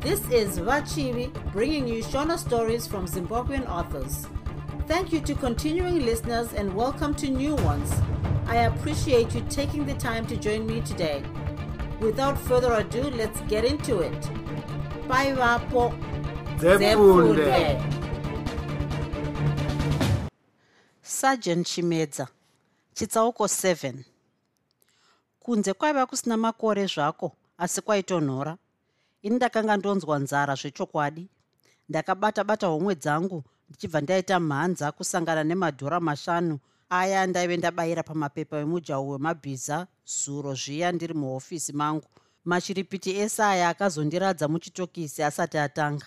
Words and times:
This 0.00 0.26
is 0.30 0.58
Vachivi 0.58 1.30
bringing 1.52 1.86
you 1.86 2.02
Shona 2.02 2.38
stories 2.38 2.86
from 2.86 3.06
Zimbabwean 3.06 3.68
authors. 3.68 4.26
Thank 4.88 5.12
you 5.12 5.20
to 5.20 5.34
continuing 5.34 6.06
listeners 6.06 6.54
and 6.54 6.74
welcome 6.74 7.14
to 7.16 7.28
new 7.28 7.54
ones. 7.56 7.92
I 8.46 8.64
appreciate 8.64 9.34
you 9.34 9.42
taking 9.50 9.84
the 9.84 9.92
time 9.92 10.26
to 10.28 10.38
join 10.38 10.66
me 10.66 10.80
today. 10.80 11.22
Without 12.00 12.38
further 12.38 12.72
ado, 12.72 13.10
let's 13.10 13.42
get 13.42 13.66
into 13.66 14.00
it. 14.00 14.20
Bye, 15.06 15.34
Vapo. 15.36 15.92
Sergeant 21.02 21.66
chimedza 21.66 22.28
chitsauko 22.94 23.44
7 23.44 23.94
kunze 25.40 25.72
kwaiva 25.72 26.06
kusina 26.06 26.36
makore 26.36 26.86
zvako 26.86 27.32
asi 27.58 27.80
kwaitonhora 27.80 28.56
ini 29.22 29.36
ndakanga 29.36 29.76
ndonzwa 29.76 30.18
nzara 30.18 30.54
zvechokwadi. 30.54 31.28
Ndakabata-bata 31.88 32.66
homwe 32.66 32.94
dzangu 32.94 33.44
ndichibva 33.68 34.00
ndaita 34.00 34.40
mhanza 34.40 34.92
kusangana 34.92 35.44
nemadhora 35.44 36.00
mashanu. 36.00 36.58
Aya 36.90 37.26
ndaive 37.26 37.56
ndabayira 37.56 38.02
pamapepa 38.02 38.56
emujau 38.58 39.10
wemabhiza 39.10 39.86
zuro 40.06 40.54
zviya 40.54 40.92
ndiri 40.92 41.14
muhofisi 41.14 41.72
mangu. 41.72 42.08
Machiripiti 42.44 43.16
ese 43.16 43.42
aya 43.42 43.68
akazondiradza 43.68 44.48
muchitokisi 44.48 45.22
asati 45.22 45.58
atanga. 45.58 46.06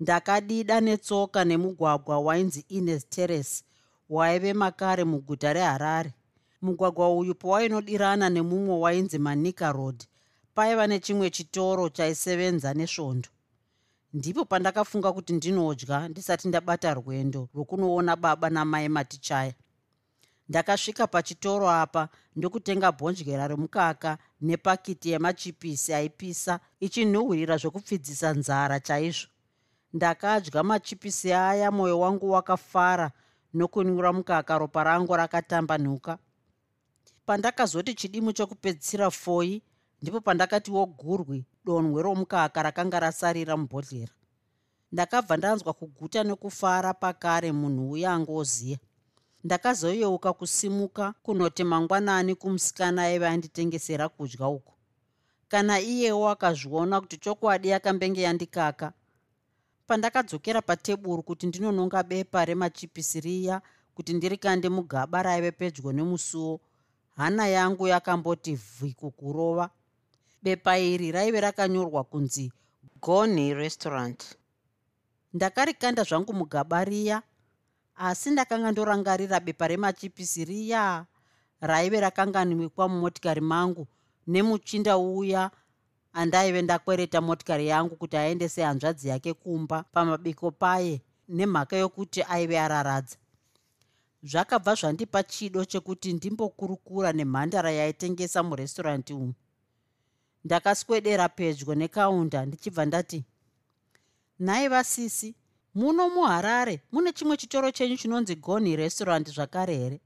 Ndakadida 0.00 0.80
netsoka 0.80 1.44
nemugwagwa 1.44 2.18
wainzi 2.18 2.64
ines 2.68 3.08
terrace 3.08 3.64
waive 4.10 4.52
makare 4.52 5.04
muguta 5.04 5.52
reharare. 5.52 6.12
Mugwagwa 6.62 7.14
uyu 7.16 7.34
pawainodirana 7.34 8.30
nemumwe 8.30 8.78
wainzi 8.78 9.18
manika 9.18 9.72
road 9.72 10.04
paiva 10.56 10.86
nechimwe 10.86 11.30
chitoro 11.30 11.88
chaisevenza 11.88 12.74
nesvondo. 12.74 13.28
Ndipo 14.12 14.44
pandakafunga 14.44 15.12
kuti 15.12 15.32
ndinodya 15.32 16.08
ndisati 16.08 16.48
ndabata 16.48 16.94
rwendo 16.94 17.48
rwokunoona 17.54 18.16
baba 18.16 18.50
namai 18.50 18.88
matichaya. 18.88 19.54
Ndakasvika 20.48 21.06
pachitoro 21.06 21.70
apa 21.70 22.08
ndokutenga 22.36 22.92
bhonjera 22.92 23.48
remukaka 23.48 24.18
nepakiti 24.40 25.10
yemachipisi 25.10 25.94
aipisa 25.94 26.60
ichinhuhwirira 26.80 27.56
zvokupfidzisa 27.56 28.32
nzara 28.32 28.80
chaizvo. 28.80 29.28
Ndakadya 29.92 30.62
machipisi 30.62 31.32
aya 31.32 31.70
mwoyo 31.70 32.00
wangu 32.00 32.30
wakafara 32.30 33.10
nokunyura 33.54 34.12
mukaka 34.12 34.58
ropa 34.58 34.84
rangu 34.84 35.16
rakatambanuka 35.16 36.18
pandakazoti 37.26 37.94
chidimu 37.94 38.32
chokupedzisira 38.32 39.10
foi 39.10 39.62
ndipo 40.02 40.20
pandakatiwo 40.20 40.86
gurwi 40.86 41.44
donhwe 41.64 42.02
romukaka 42.02 42.62
rakanga 42.62 43.00
rasarira 43.00 43.56
mubhodhlera. 43.56 44.12
Ndakabva 44.92 45.36
ndanzwa 45.36 45.72
kuguta 45.72 46.24
nekufara 46.24 46.94
pakare 46.94 47.52
munhu 47.52 47.90
uya 47.90 48.12
angoziya. 48.12 48.78
Ndakazoyeuka 49.44 50.32
kusimuka 50.32 51.14
kunoti 51.22 51.64
mangwanani 51.64 52.34
kumusikana 52.34 53.02
aiva 53.02 53.28
anditengesera 53.30 54.08
kudya 54.08 54.48
uku. 54.48 54.72
Kana 55.48 55.80
iyewo 55.80 56.28
akazviona 56.28 57.00
kuti 57.00 57.16
chokwadi 57.16 57.68
yakambenge 57.68 58.22
yandikaka 58.22 58.92
pandakadzokera 59.86 60.62
pateburu 60.62 61.22
kuti 61.22 61.46
ndinononga 61.46 62.02
bepa 62.02 62.44
remachipisi 62.44 63.20
riya 63.20 63.62
kuti 63.94 64.12
ndirikande 64.12 64.68
mugaba 64.68 65.22
raive 65.22 65.50
pedyo 65.52 65.92
nemusuwo 65.92 66.60
hana 67.16 67.46
yangu 67.48 67.88
yakamboti 67.88 68.54
vhiku 68.54 69.10
kurova 69.10 69.70
bepa 70.46 70.78
iri 70.78 71.10
raive 71.12 71.40
rakanyorwa 71.40 72.04
kunzi 72.04 72.52
goni 73.02 73.54
restaurant. 73.54 74.36
Ndakarikanda 75.34 76.02
zvangu 76.02 76.32
mugaba 76.32 76.84
riya 76.84 77.22
asi 77.96 78.30
ndakanga 78.30 78.72
ndorangarira 78.72 79.40
bepa 79.40 79.68
remachipisi 79.68 80.44
riya 80.44 81.06
raive 81.60 82.00
rakanganimikwa 82.00 82.88
mumotikari 82.88 83.40
mangu 83.40 83.86
nemuchinda 84.26 84.98
uya 84.98 85.50
andaive 86.12 86.62
ndakwereta 86.62 87.20
motikari 87.20 87.66
yangu 87.68 87.96
kuti 87.96 88.16
aendese 88.16 88.62
hanzvadzi 88.62 89.08
yake 89.08 89.34
kumba 89.34 89.82
pamabiko 89.82 90.50
paye 90.50 91.02
nemhaka 91.28 91.76
yokuti 91.76 92.22
aive 92.22 92.60
araradza. 92.60 93.16
Zvakabva 94.22 94.74
zvandipa 94.74 95.22
chido 95.22 95.64
chekuti 95.64 96.12
ndimbokurukura 96.12 97.12
nemhandara 97.12 97.70
yaitengesa 97.70 98.42
murestoranti 98.42 99.12
umu 99.14 99.34
ndakaswedera 100.46 101.28
pedyo 101.28 101.74
nekaunda 101.74 102.38
ndichibva 102.46 102.84
ndati 102.86 103.20
nhai 104.44 104.68
vasisi 104.68 105.34
muno 105.74 106.02
muharare 106.14 106.74
mune 106.92 107.10
chimwe 107.12 107.36
chitoro 107.36 107.70
chenyu 107.76 107.96
chinonzi 107.96 108.34
goni 108.36 108.76
restaurant 108.76 109.26
zvakare 109.34 109.76
here? 109.76 110.00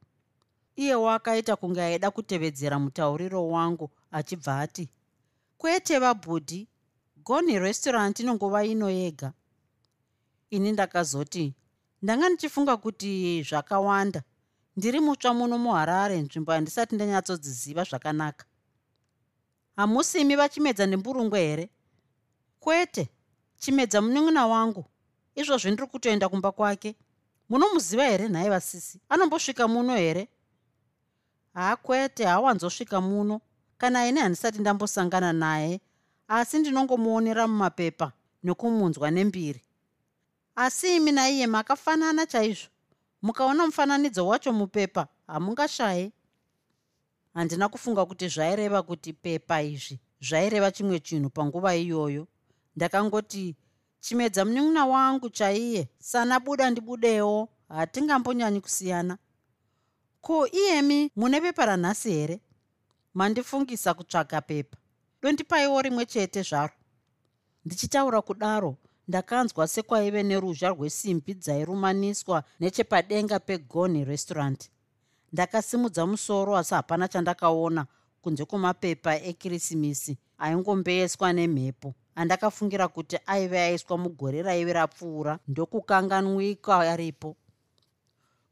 Iyewo 0.77 1.11
akaita 1.11 1.57
kunge 1.57 1.83
aida 1.83 2.11
kutevedzera 2.11 2.79
mutauriro 2.79 3.49
wangu 3.49 3.91
achibva 4.11 4.61
ati 4.61 4.89
kwete 5.59 5.99
vabhudhi 5.99 6.69
goni 7.25 7.59
restaurant 7.59 8.21
inongova 8.21 8.65
ino 8.65 8.91
yega. 8.91 9.33
Ini 10.51 10.73
ndakazoti 10.73 11.55
ndanga 12.03 12.29
ndichifunga 12.29 12.77
kuti 12.77 13.43
zvakawanda. 13.43 14.23
Ndiri 14.77 15.01
mutsva 15.01 15.35
muno 15.35 15.59
muharare 15.59 16.17
nzvimbo 16.21 16.53
handisati 16.53 16.95
ndanyatsodziziva 16.95 17.85
zvakanaka 17.85 18.45
hamusimi 19.81 20.37
vachimedza 20.37 20.87
nemburungwe 20.87 21.41
here? 21.41 21.69
Kwete 22.61 23.09
chimedza 23.59 24.01
munun'una 24.01 24.47
wangu. 24.47 24.85
Izvozvi 25.35 25.71
ndiri 25.71 25.87
kutoenda 25.89 26.29
kumba 26.29 26.53
kwake. 26.53 26.95
Munomuziva 27.49 28.05
here 28.05 28.29
nhaye 28.29 28.51
vasisi? 28.51 29.01
Anombosvika 29.09 29.69
muno 29.69 29.97
here? 29.97 30.29
Haakwete 31.55 32.25
hawanzosvika 32.25 33.01
muno. 33.01 33.41
Kana 33.79 34.07
ini 34.09 34.21
handisati 34.21 34.59
ndambosangana 34.59 35.33
naye 35.33 35.81
asi 36.29 36.59
ndinongomuonera 36.59 37.49
mumapepa 37.49 38.13
nekumunzwa 38.43 39.11
nembiri. 39.11 39.63
Asi 40.57 40.97
imi 40.97 41.13
naiye 41.13 41.47
makafanana 41.47 42.27
chaizvo. 42.27 42.69
Mukaona 43.23 43.67
mufananidzo 43.67 44.27
wacho 44.27 44.53
mupepa 44.53 45.07
hamungashayi 45.27 46.13
handina 47.35 47.69
kufunga 47.69 48.07
kuti 48.07 48.29
zvaireva 48.29 48.83
kuti 48.83 49.13
pepa 49.13 49.63
izvi 49.63 50.01
zvaireva 50.21 50.71
chimwe 50.71 51.01
chinhu 51.01 51.31
panguva 51.31 51.77
iyoyo. 51.77 52.27
Ndakangoti 52.77 53.57
chimedza 54.01 54.45
munyun'una 54.45 54.87
wangu 54.87 55.31
chaiye 55.31 55.89
sana 55.99 56.41
buda 56.41 56.71
ndibudewo 56.71 57.49
hatingambonyanyi 57.69 58.61
kusiyana. 58.61 59.19
Ko 60.21 60.47
iyemi 60.47 61.11
mune 61.17 61.41
pepa 61.41 61.67
ranhasi 61.67 62.11
here? 62.13 62.41
Mandifungisa 63.15 63.95
kutsvaga 63.95 64.41
pepa. 64.41 64.77
Dondipaiwo 65.23 65.83
rimwe 65.83 66.07
chete 66.07 66.43
zvaro. 66.43 66.73
Ndichitaura 67.65 68.23
kudaro 68.23 68.77
ndakanzwa 69.09 69.69
sekwaive 69.69 70.23
neruzha 70.23 70.69
rwesimbi 70.69 71.35
dzairumaniswa 71.35 72.45
nechepadenga 72.61 73.39
pegoni 73.41 74.05
restaurant 74.05 74.71
ndakasimudza 75.33 76.07
musoro 76.07 76.57
asi 76.57 76.75
hapana 76.75 77.09
chandakaona 77.09 77.87
kunze 78.23 78.45
kwemapepa 78.45 79.17
ekirisimisi. 79.17 80.19
Aingombeeswa 80.39 81.33
nemhepo. 81.33 81.95
Andakafungira 82.15 82.89
kuti 82.89 83.19
aive 83.27 83.61
aiswa 83.61 83.99
mugore 83.99 84.43
raive 84.43 84.73
rapfuura. 84.73 85.39
Ndokukanganwika 85.49 86.79
aripo. 86.81 87.37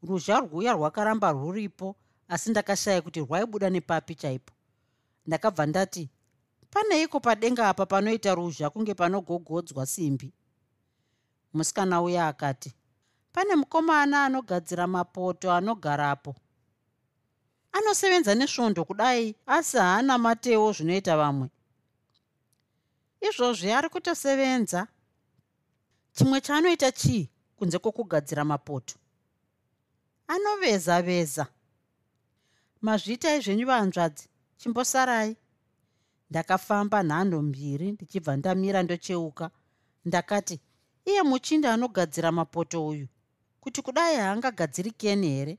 Ruzha 0.03 0.39
rwuya 0.39 0.73
rwakaramba 0.73 1.31
rwuripo 1.31 1.95
asi 2.27 2.49
ndakashaya 2.49 3.01
kuti 3.01 3.19
rwaibuda 3.19 3.69
nepapi 3.69 4.15
chaipo. 4.15 4.53
Ndakabva 5.27 5.65
ndati 5.65 6.09
paneiko 6.71 7.19
padenga 7.19 7.69
apa 7.69 7.85
panoita 7.85 8.35
ruzha 8.35 8.69
kunge 8.69 8.93
panogogodzwa 8.93 9.85
simbi? 9.85 10.33
Musikana 11.53 12.01
uya 12.01 12.27
akati 12.27 12.73
pane 13.33 13.55
mukomana 13.55 14.25
anogadzira 14.25 14.87
mapoto 14.87 15.51
anogarapo 15.51 16.35
anosevenza 17.79 18.35
nesvondo 18.35 18.85
kudai 18.85 19.35
asi 19.47 19.77
haana 19.77 20.17
matewo 20.17 20.71
zvinoita 20.73 21.17
vamwe. 21.17 21.47
Izvozvi 23.27 23.71
ari 23.71 23.89
kutosevenza. 23.89 24.87
Chimwe 26.15 26.41
chaanoita 26.41 26.91
chii 26.91 27.29
kunze 27.55 27.77
kwokugadzira 27.79 28.43
mapoto? 28.45 28.95
Anoveza 30.27 31.01
veza 31.01 31.45
mazviitai 32.81 33.41
zvenyu 33.41 33.65
vanzvadzi 33.67 34.27
chimbosarai. 34.57 35.35
Ndakafamba 36.29 37.03
nhando 37.03 37.41
mbiri 37.41 37.91
ndichibva 37.91 38.37
ndamira 38.37 38.83
ndocheuka. 38.83 39.51
Ndakati 40.05 40.59
iye 41.05 41.21
muchinda 41.23 41.73
anogadzira 41.73 42.31
mapoto 42.31 42.87
uyu? 42.87 43.07
Kuti 43.59 43.81
kudai 43.81 44.15
haangagadzirikeni 44.15 45.27
here 45.27 45.57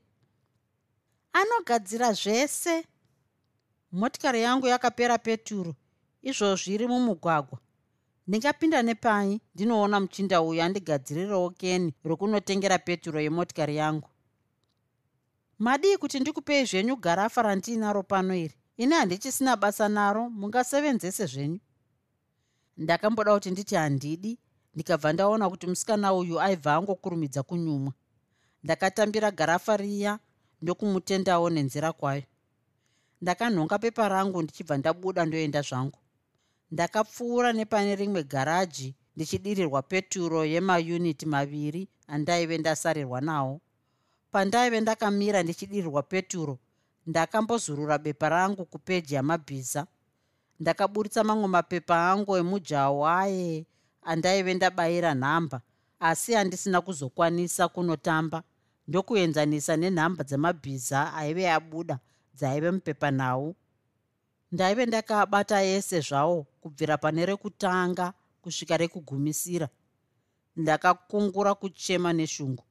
anogadzira 1.33 2.13
zvese. 2.13 2.85
Motikari 3.91 4.41
yangu 4.41 4.67
yakapera 4.67 5.17
peturo 5.17 5.75
izvozvi 6.21 6.73
iri 6.73 6.87
mumugwagwa. 6.87 7.59
Ndingapinda 8.27 8.81
nepai 8.81 9.41
ndinoona 9.55 9.99
muchinda 9.99 10.41
uyu 10.41 10.61
andigadzirirewo 10.63 11.49
keni 11.49 11.93
rokunotengera 12.03 12.77
peturo 12.79 13.19
yemotikari 13.21 13.75
yangu. 13.75 14.09
Madii 15.59 15.97
kuti 15.97 16.19
ndikupei 16.19 16.65
zvenyu 16.65 16.95
garafa 16.95 17.41
randiinaro 17.41 18.03
pano 18.03 18.35
iri? 18.35 18.55
Ini 18.77 18.93
handichisina 18.93 19.55
basa 19.55 19.89
naro 19.89 20.29
mungasevenzese 20.29 21.25
zvenyu. 21.25 21.59
Ndakamboda 22.77 23.33
kuti 23.33 23.51
nditi 23.51 23.75
handidi 23.75 24.39
ndikabva 24.73 25.13
ndaona 25.13 25.49
kuti 25.49 25.67
musikana 25.67 26.13
uyu 26.13 26.41
aibva 26.41 26.75
angokurumidza 26.75 27.43
kunyumwa. 27.43 27.93
Ndakatambira 28.63 29.31
garafa 29.31 29.77
riya 29.77 30.19
ndokumutendawo 30.61 31.49
nenzira 31.49 31.93
kwayo. 31.93 32.23
Ndakanhonga 33.21 33.79
pepa 33.79 34.09
rangu 34.09 34.41
ndichibva 34.41 34.77
ndabuda 34.77 35.25
ndoenda 35.25 35.61
zvangu. 35.61 35.99
Ndakapfuura 36.71 37.53
nepane 37.53 37.95
rimwe 37.95 38.23
garaji 38.23 38.95
ndichidirirwa 39.15 39.81
peturo 39.81 40.45
yemayuniti 40.45 41.25
maviri 41.25 41.87
andaive 42.07 42.57
ndasarirwa 42.57 43.21
nawo. 43.21 43.61
Pandaive 44.31 44.81
ndakamira 44.81 45.43
ndichidirirwa 45.43 46.03
peturo 46.03 46.59
ndakambozurura 47.07 47.97
bepa 47.97 48.29
rangu 48.29 48.65
kupeji 48.65 49.15
yamabhiza. 49.15 49.87
Ndakaburitsa 50.59 51.23
mamwe 51.23 51.47
mapepa 51.47 52.11
angu 52.11 52.37
emujawo 52.37 53.07
aye 53.07 53.65
andaive 54.01 54.53
ndabayira 54.53 55.13
nhamba 55.13 55.61
asi 55.99 56.33
handisina 56.33 56.81
kuzokwanisa 56.81 57.67
kunotamba 57.67 58.43
ndokuenzanisa 58.87 59.73
nenhamba 59.77 60.23
dzamabhiza 60.23 61.13
aive 61.13 61.51
abuda 61.57 61.99
dzaive 62.37 62.71
mupepanhau 62.71 63.55
ndaive 64.51 64.85
ndakabata 64.85 65.63
ese 65.63 65.99
zvawo 66.07 66.37
kubvira 66.61 66.97
pane 66.97 67.25
rekutanga 67.25 68.13
kusvika 68.41 68.77
rekugumisira. 68.77 69.67
Ndakakungura 70.55 71.55
kuchema 71.55 72.13
neshungu. 72.13 72.63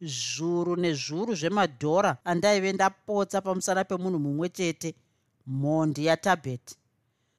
Zvuru 0.00 0.76
nezvuru 0.76 1.34
zvemadhora 1.34 2.18
andaive 2.24 2.72
ndapotsa 2.72 3.40
pamusana 3.40 3.84
pemunhu 3.84 4.18
mumwe 4.18 4.48
chete 4.48 4.94
mhondi 5.46 6.06
yatabheti 6.06 6.76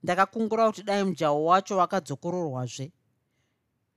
ndakakungura 0.03 0.67
kuti 0.67 0.83
dai 0.83 1.03
mujawo 1.03 1.45
wacho 1.45 1.77
wakadzokororwazve 1.77 2.91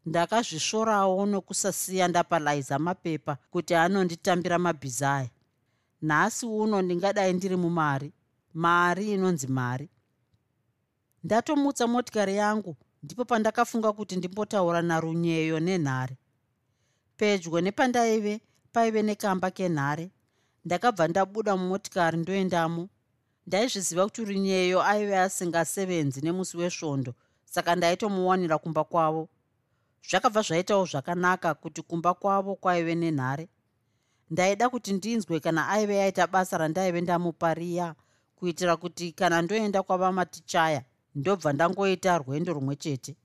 ndakazvisvorawo 0.07 1.27
nokusasiya 1.27 2.09
ndapalaiza 2.09 2.79
mapepa 2.79 3.37
kuti 3.51 3.75
anonditambira 3.75 4.59
mabhiza 4.59 5.15
aya. 5.17 5.31
Nhasi 6.03 6.47
uno 6.47 6.83
ndingadai 6.83 7.33
ndiri 7.33 7.57
mumari 7.57 8.13
mari 8.55 9.13
inonzi 9.13 9.47
mari. 9.47 9.89
Ndatomutsa 11.25 11.87
motikari 11.87 12.37
yangu 12.37 12.77
ndipo 13.03 13.25
pandakafunga 13.25 13.93
kuti 13.93 14.17
ndimbotaura 14.17 14.83
narunyeyo 14.83 15.61
nenhare. 15.61 16.17
Pedyo 17.17 17.61
nepandaive 17.61 18.41
paive 18.73 19.03
nekamba 19.03 19.51
kenhare. 19.51 20.11
Ndakabva 20.65 21.09
ndabuda 21.09 21.57
mumotikari 21.57 22.19
ndoendamo. 22.19 22.89
Ndaizviziva 23.47 24.05
kuti 24.05 24.25
runyeyo 24.25 24.83
aive 24.83 25.19
asingasevenzi 25.19 26.21
nemusi 26.21 26.57
wesvondo 26.57 27.15
saka 27.45 27.77
ndaitomuwanira 27.77 28.59
kumba 28.59 28.85
kwavo 28.85 29.29
zvakabva 30.09 30.43
zvaitawo 30.43 30.85
zvakanaka 30.87 31.55
kuti 31.55 31.83
kumba 31.83 32.15
kwavo 32.15 32.55
kwaive 32.63 32.95
nenhare. 32.95 33.49
Ndaida 34.31 34.69
kuti 34.69 34.93
ndinzwe 34.93 35.41
kana 35.41 35.69
aive 35.69 36.03
aita 36.03 36.27
basa 36.27 36.59
randaive 36.59 37.01
ndamupariya 37.01 37.95
kuitira 38.37 38.77
kuti 38.77 39.13
kana 39.13 39.43
ndoenda 39.43 39.83
kwavamatichaya 39.83 40.85
ndobva 41.15 41.53
ndangoita 41.53 42.19
rwendo 42.19 42.53
rumwe 42.53 42.77
chete. 42.77 43.17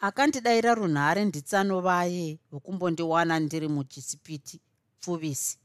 Akandidayira 0.00 0.74
runhare 0.74 1.24
nditsanovaye 1.24 2.38
vokumbondiwana 2.52 3.34
ndiri 3.40 3.68
muchisipiti 3.68 4.60
pfuvisi 5.00 5.58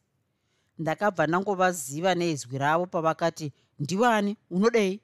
ndakabva 0.79 1.27
ndangovaziva 1.27 2.15
neizwi 2.15 2.57
ravo 2.57 2.85
pavakati 2.85 3.53
ndiwani? 3.79 4.37
Unodei? 4.49 5.01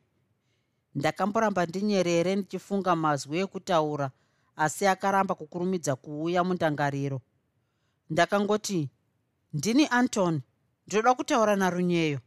Ndakamboramba 0.95 1.65
ndinyerere 1.65 2.35
ndichifunga 2.35 2.95
mazwi 2.95 3.37
ekutaura 3.43 4.07
asi 4.57 4.87
akaramba 4.87 5.35
kukurumidza 5.35 5.95
kuuya 5.95 6.43
mundangariro. 6.43 7.21
Ndakangoti 8.09 8.89
ndini 9.53 9.87
anton 9.87 10.41
ndinoda 10.87 11.13
kutaura 11.13 11.55
narunyeyo 11.55 12.19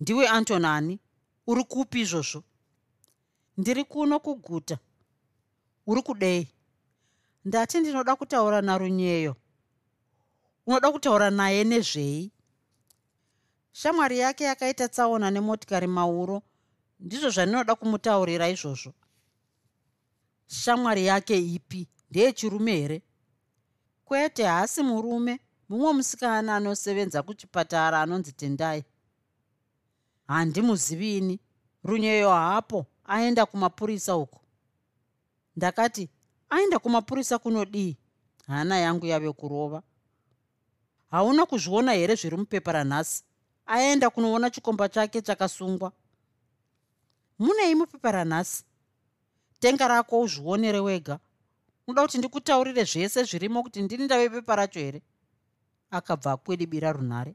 ndiwe 0.00 0.28
anton 0.28 0.64
ani? 0.64 1.00
Uri 1.46 1.64
kupi 1.64 2.00
izvozvo? 2.00 2.42
Ndiri 3.56 3.84
kuno 3.84 4.20
kuguta. 4.20 4.78
Uri 5.86 6.02
kudei? 6.02 6.48
Ndati 7.44 7.80
ndinoda 7.80 8.16
kutaura 8.16 8.62
narunyeyo 8.62 9.36
unoda 10.66 10.92
kutaura 10.92 11.30
naye 11.30 11.64
nezvei? 11.64 12.32
Shamwari 13.72 14.18
yake 14.18 14.44
yakaita 14.44 14.88
tsaona 14.88 15.30
nemotikari 15.30 15.86
mauro 15.86 16.42
ndizvo 17.00 17.30
zvandinoda 17.30 17.74
kumutaurira 17.74 18.48
izvozvo 18.48 18.92
shamwari 20.50 21.06
yake 21.06 21.38
ipi? 21.38 21.88
Ndeyechirume 22.10 22.76
here? 22.76 23.02
Kwete 24.04 24.44
haasi 24.44 24.82
murume. 24.82 25.40
Mumwe 25.68 25.92
musikana 25.92 26.56
anosevenza 26.56 27.22
kuchipatara 27.22 28.02
anonzi 28.02 28.32
tendai. 28.32 28.84
Handimuzivini 30.26 31.40
runyeyo 31.84 32.30
hapo 32.30 32.86
aenda 33.04 33.46
kumapurisa 33.46 34.16
uko. 34.16 34.40
Ndakati 35.56 36.08
aenda 36.50 36.78
kumapurisa 36.78 37.38
kunodii? 37.38 37.96
Hana 38.46 38.78
yangu 38.78 39.06
yave 39.06 39.32
kurova. 39.32 39.82
Hauna 41.10 41.46
kuzviona 41.46 41.92
here 41.92 42.14
zviri 42.14 42.36
mupepa 42.36 42.72
ranhasi? 42.72 43.24
Aenda 43.66 44.10
kunoona 44.10 44.50
chikomba 44.50 44.88
chake 44.88 45.22
chakasungwa. 45.22 45.92
Munei 47.38 47.74
mupepa 47.74 48.12
ranhasi 48.12 48.64
tenga 49.60 49.88
rako 49.88 50.20
uzvionere 50.20 50.80
wega. 50.80 51.18
Unoda 51.86 52.02
kuti 52.02 52.18
ndikutaurire 52.18 52.84
zvese 52.84 53.24
zvirimo 53.24 53.62
kuti 53.62 53.82
ndini 53.82 54.04
ndave 54.04 54.28
pepa 54.28 54.56
racho 54.56 54.80
here? 54.80 55.02
Akabva 55.90 56.32
akwedibira 56.32 56.92
runhare 56.92 57.34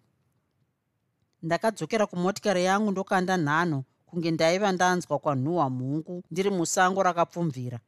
ndakadzokera 1.43 2.05
kumotikari 2.07 2.63
yangu 2.63 2.91
ndokanda 2.91 3.37
nhano 3.37 3.83
kunge 4.05 4.31
ndaiva 4.31 4.71
ndanzwa 4.71 5.19
kwanhuhwa 5.19 5.69
mhungu 5.69 6.23
ndiri 6.31 6.49
musango 6.49 7.03
rakapfumvira. 7.03 7.79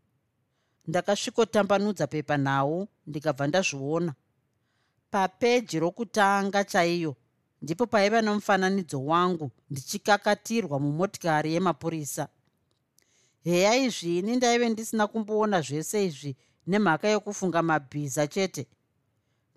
Ndakasvikotambanudza 0.87 2.07
pepa 2.07 2.37
nhau 2.37 2.87
ndikabva 3.07 3.47
ndazviona. 3.47 4.13
Papeji 5.11 5.79
rokutanga 5.79 6.63
chaiyo 6.63 7.15
ndipo 7.61 7.85
paiva 7.87 8.21
nomufananidzo 8.21 9.05
wangu 9.05 9.51
ndichikakatirwa 9.69 10.79
mumotikari 10.79 11.53
yemapurisa 11.53 12.27
heya 13.47 13.75
izvini 13.77 14.35
ndaive 14.35 14.69
ndisina 14.69 15.07
kumboona 15.07 15.61
zvese 15.61 16.05
izvi 16.05 16.35
nemhaka 16.67 17.07
yokufunga 17.07 17.61
mabhiza 17.61 18.27
chete? 18.27 18.67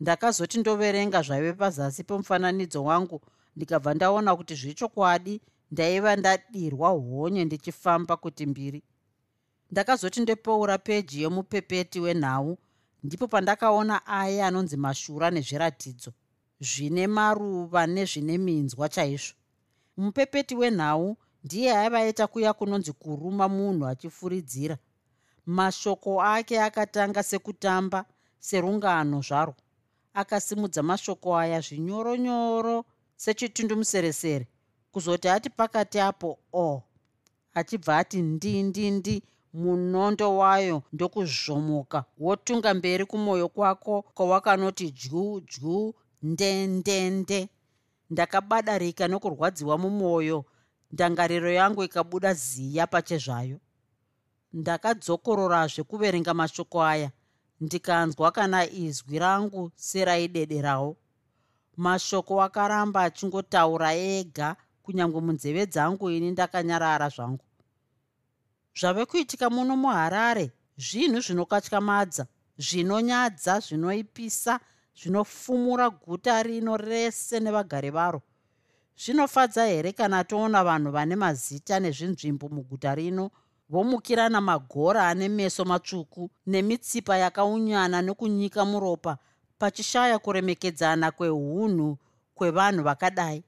Ndakazoti 0.00 0.58
ndoverenga 0.58 1.22
zvaive 1.22 1.52
pazasi 1.52 2.04
pemufananidzo 2.04 2.84
wangu 2.84 3.20
ndikabva 3.56 3.94
ndaona 3.94 4.36
kuti 4.36 4.54
zvechokwadi 4.54 5.40
ndaiva 5.72 6.16
ndadirwa 6.16 6.88
honye 6.88 7.44
ndichifamba 7.44 8.16
kuti 8.16 8.46
mbiri. 8.46 8.82
Ndakazoti 9.70 10.20
ndepoura 10.20 10.78
peji 10.78 11.22
yomupepeti 11.22 12.00
wenhau 12.00 12.58
ndipo 13.02 13.28
pandakaona 13.28 14.06
aya 14.06 14.46
anonzi 14.46 14.76
mashura 14.76 15.30
nezviratidzo 15.30 16.12
zvine 16.60 17.06
maruva 17.06 17.86
nezvine 17.86 18.38
minzwa 18.38 18.88
chaizvo. 18.88 19.34
Mupepeti 19.96 20.54
wenhau 20.54 21.16
ndiye 21.44 21.70
aivaita 21.76 22.26
kuya 22.26 22.52
kunonzi 22.52 22.92
kuruma 22.92 23.48
munhu 23.48 23.86
achifuridzira. 23.86 24.76
Mashoko 25.46 26.22
ake 26.22 26.60
akatanga 26.62 27.22
sekutamba 27.22 28.04
serungano 28.38 29.20
zvarwo 29.28 29.54
akasimudza 30.20 30.82
mashoko 30.82 31.28
aya 31.38 31.60
zvinyoronyoro 31.66 32.76
sechitundumuseresere 33.22 34.46
kuzoti 34.92 35.28
ati 35.28 35.48
pakati 35.50 35.98
apo 36.00 36.38
o 36.52 36.64
oh, 36.66 36.82
achibva 37.58 37.92
ati 37.98 38.18
ndindindi 38.22 39.22
munondo 39.54 40.36
wayo 40.36 40.82
ndokuzvomoka. 40.92 42.04
Wotunga 42.18 42.74
mberi 42.74 43.04
kumwoyo 43.10 43.48
kwako 43.48 44.02
kwawakanoti 44.14 44.86
dyu 44.90 45.40
dyu 45.40 45.94
ndendende 46.22 47.48
ndakabadarika 48.10 49.08
nokurwadziwa 49.08 49.78
mumwoyo 49.78 50.44
ndangariro 50.92 51.50
yangu 51.52 51.84
ikabuda 51.84 52.34
ziya 52.34 52.86
pachezvayo 52.86 53.58
ndakadzokororazve 54.52 55.82
kuverenga 55.82 56.34
mashoko 56.34 56.82
aya. 56.82 57.10
Ndikanzwa 57.60 58.32
kana 58.32 58.70
izwi 58.70 59.18
rangu 59.18 59.70
seraidederawo. 59.76 60.96
Mashoko 61.76 62.42
akaramba 62.42 63.02
achingotaura 63.02 63.94
ega 63.94 64.56
kunyange 64.82 65.20
munzeve 65.20 65.66
dzangu 65.66 66.10
ini 66.10 66.30
ndakanyarara 66.30 67.08
zvangu. 67.08 67.44
Zvave 68.78 69.06
kuitika 69.06 69.50
muno 69.50 69.76
muharare 69.76 70.52
zvinhu 70.76 71.20
zvinokatyamadza 71.20 72.26
zvinonyadza 72.58 73.60
zvinoipisa 73.60 74.60
zvinofumura 74.98 75.90
guta 75.90 76.42
rino 76.42 76.76
rese 76.76 77.40
nevagari 77.40 77.90
varo 77.90 78.22
zvinofadza 79.04 79.64
here 79.66 79.92
kana 79.92 80.24
toona 80.24 80.64
vanhu 80.64 80.90
vane 80.92 81.16
mazita 81.16 81.80
nezvinzvimbo 81.80 82.48
muguta 82.48 82.94
rino? 82.94 83.30
Vomukirana 83.68 84.40
magora 84.40 85.08
ane 85.08 85.28
meso 85.28 85.64
matsvuku 85.64 86.30
nemitsipa 86.46 87.16
yakaunyana 87.16 88.02
nokunyika 88.02 88.64
muropa 88.64 89.18
pachishaya 89.58 90.18
kuremekedzana 90.18 91.10
kweunhu 91.10 91.98
kwevanhu 92.34 92.82
vakadai. 92.82 93.44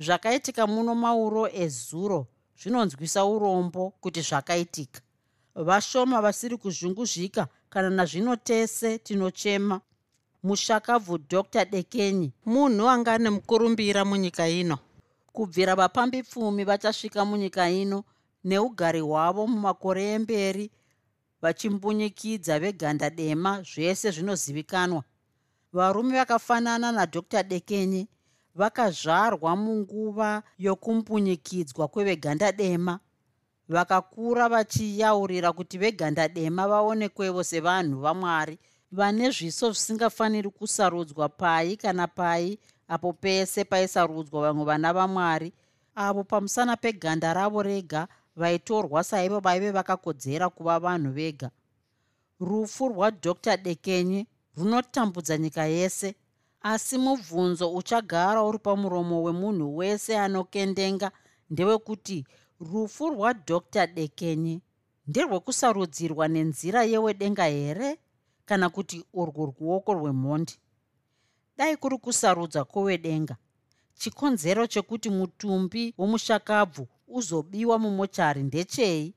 Zvakaitika 0.00 0.66
muno 0.66 0.94
mauro 0.94 1.48
ezuro 1.48 2.26
zvinonzwisa 2.60 3.24
urombo 3.24 3.90
kuti 4.00 4.20
zvakaitika. 4.20 5.00
Vashoma 5.54 6.20
vasiri 6.20 6.56
kuzhunguzvika 6.56 7.48
kana 7.70 7.90
nazvino 7.90 8.36
tese 8.36 8.98
tinochema 8.98 9.80
mushakabvu 10.42 11.18
dr 11.18 11.64
dekenyi. 11.64 12.32
Munhu 12.46 12.88
anga 12.88 13.12
ane 13.14 13.30
mukurumbira 13.30 14.04
munyika 14.04 14.48
ino. 14.48 14.78
Kubvira 15.32 15.74
vapambi 15.76 16.22
pfumi 16.22 16.64
vachasvika 16.64 17.24
munyika 17.24 17.70
ino 17.70 18.04
neugari 18.44 19.00
hwavo 19.00 19.46
mumakore 19.46 20.04
emberi 20.12 20.70
vachimbunyikidza 21.42 22.58
veganda 22.58 23.10
dema 23.10 23.62
zvese 23.62 24.10
zvinozivikanwa. 24.10 25.02
Varume 25.72 26.18
vakafanana 26.18 26.92
nadr 26.92 27.44
dekenyi 27.48 28.08
vakazvarwa 28.54 29.56
munguva 29.56 30.42
yokumbunyikidzwa 30.58 31.88
kweveganda 31.88 32.52
dema. 32.52 32.98
Vakakura 33.68 34.48
vachiyaurira 34.48 35.52
kuti 35.52 35.78
veganda 35.78 36.28
dema 36.28 36.68
vaonekwevo 36.68 37.44
sevanhu 37.44 38.00
vamwari 38.00 38.58
vane 38.92 39.30
zviso 39.30 39.72
zvisingafaniri 39.72 40.50
kusarudzwa 40.50 41.28
pai 41.28 41.76
kana 41.76 42.06
pai 42.08 42.58
apo 42.88 43.12
pese 43.12 43.64
paisarudzwa 43.64 44.40
vamwe 44.42 44.64
vana 44.64 44.92
vamwari. 44.92 45.52
Avo 45.94 46.24
pamusana 46.24 46.76
peganda 46.76 47.34
ravo 47.34 47.62
rega 47.62 48.08
vaitorwa 48.36 49.04
saivo 49.04 49.40
vaive 49.40 49.70
vakakodzera 49.70 50.48
kuva 50.50 50.78
vanhu 50.80 51.12
vega. 51.12 51.50
Rufu 52.40 52.88
rwadr 52.88 53.56
dekenye 53.62 54.26
runotambudza 54.56 55.38
nyika 55.38 55.64
yese 55.64 56.14
asi 56.60 56.98
mubvunzo 56.98 57.74
uchagara 57.74 58.42
uri 58.42 58.58
pamuromo 58.58 59.22
wemunhu 59.22 59.76
wese 59.76 60.18
anokendenga 60.18 61.10
ndewekuti 61.50 62.26
rufu 62.60 63.10
rwadr 63.10 63.86
dekenye 63.94 64.60
nderwekusarudzirwa 65.06 66.28
nenzira 66.28 66.84
yewedenga 66.84 67.44
here 67.44 67.98
kana 68.44 68.68
kuti 68.70 69.04
urwo 69.14 69.54
ruoko 69.60 69.94
rwemhondi 69.94 70.54
dai 71.56 71.76
kuri 71.76 71.98
kusarudza 71.98 72.64
kwowedenga 72.64 73.36
chikonzero 73.94 74.66
chekuti 74.66 75.10
mutumbi 75.10 75.94
womushakabvu 75.98 76.88
uzobiwa 77.08 77.78
mumochari 77.78 78.42
ndechei? 78.42 79.14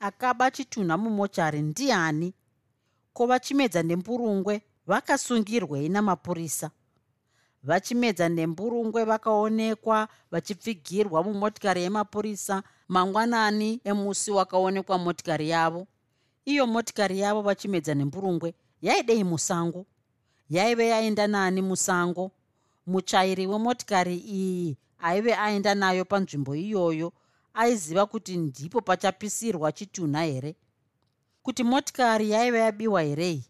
Akaba 0.00 0.50
chitunha 0.50 0.96
mumochari 0.96 1.62
ndiani? 1.62 2.34
Ko 3.12 3.26
vachimedza 3.26 3.82
ndemburungwe 3.82 4.62
vakasungirwei 4.86 5.88
namapurisa. 5.88 6.70
Vachimedza 7.62 8.28
ndemburungwe 8.28 9.04
vakaonekwa 9.04 10.08
vachipfigirwa 10.30 11.22
mumotikari 11.24 11.82
yemapurisa 11.82 12.62
mangwanani 12.88 13.80
emusi 13.84 14.30
wakaonekwa 14.30 14.98
motikari 14.98 15.48
yavo 15.48 15.86
iyo 16.46 16.66
motikari 16.66 17.18
yavo 17.20 17.42
vachimedza 17.42 17.94
nemburungwe 17.94 18.54
yaidei 18.82 19.24
musango? 19.24 19.86
Yaive 20.50 20.86
yaenda 20.88 21.26
nani 21.26 21.62
musango? 21.62 22.30
Muchairi 22.86 23.46
wemotikari 23.46 24.16
iyi 24.18 24.76
aive 24.98 25.34
aenda 25.34 25.74
nayo 25.74 26.04
panzvimbo 26.04 26.54
iyoyo 26.54 27.12
aiziva 27.54 28.06
kuti 28.06 28.36
ndipo 28.36 28.80
pachapisirwa 28.80 29.72
chitunha 29.72 30.22
here? 30.22 30.54
Kuti 31.42 31.64
motikari 31.64 32.30
yaive 32.30 32.58
yabiwa 32.58 33.02
herei 33.02 33.44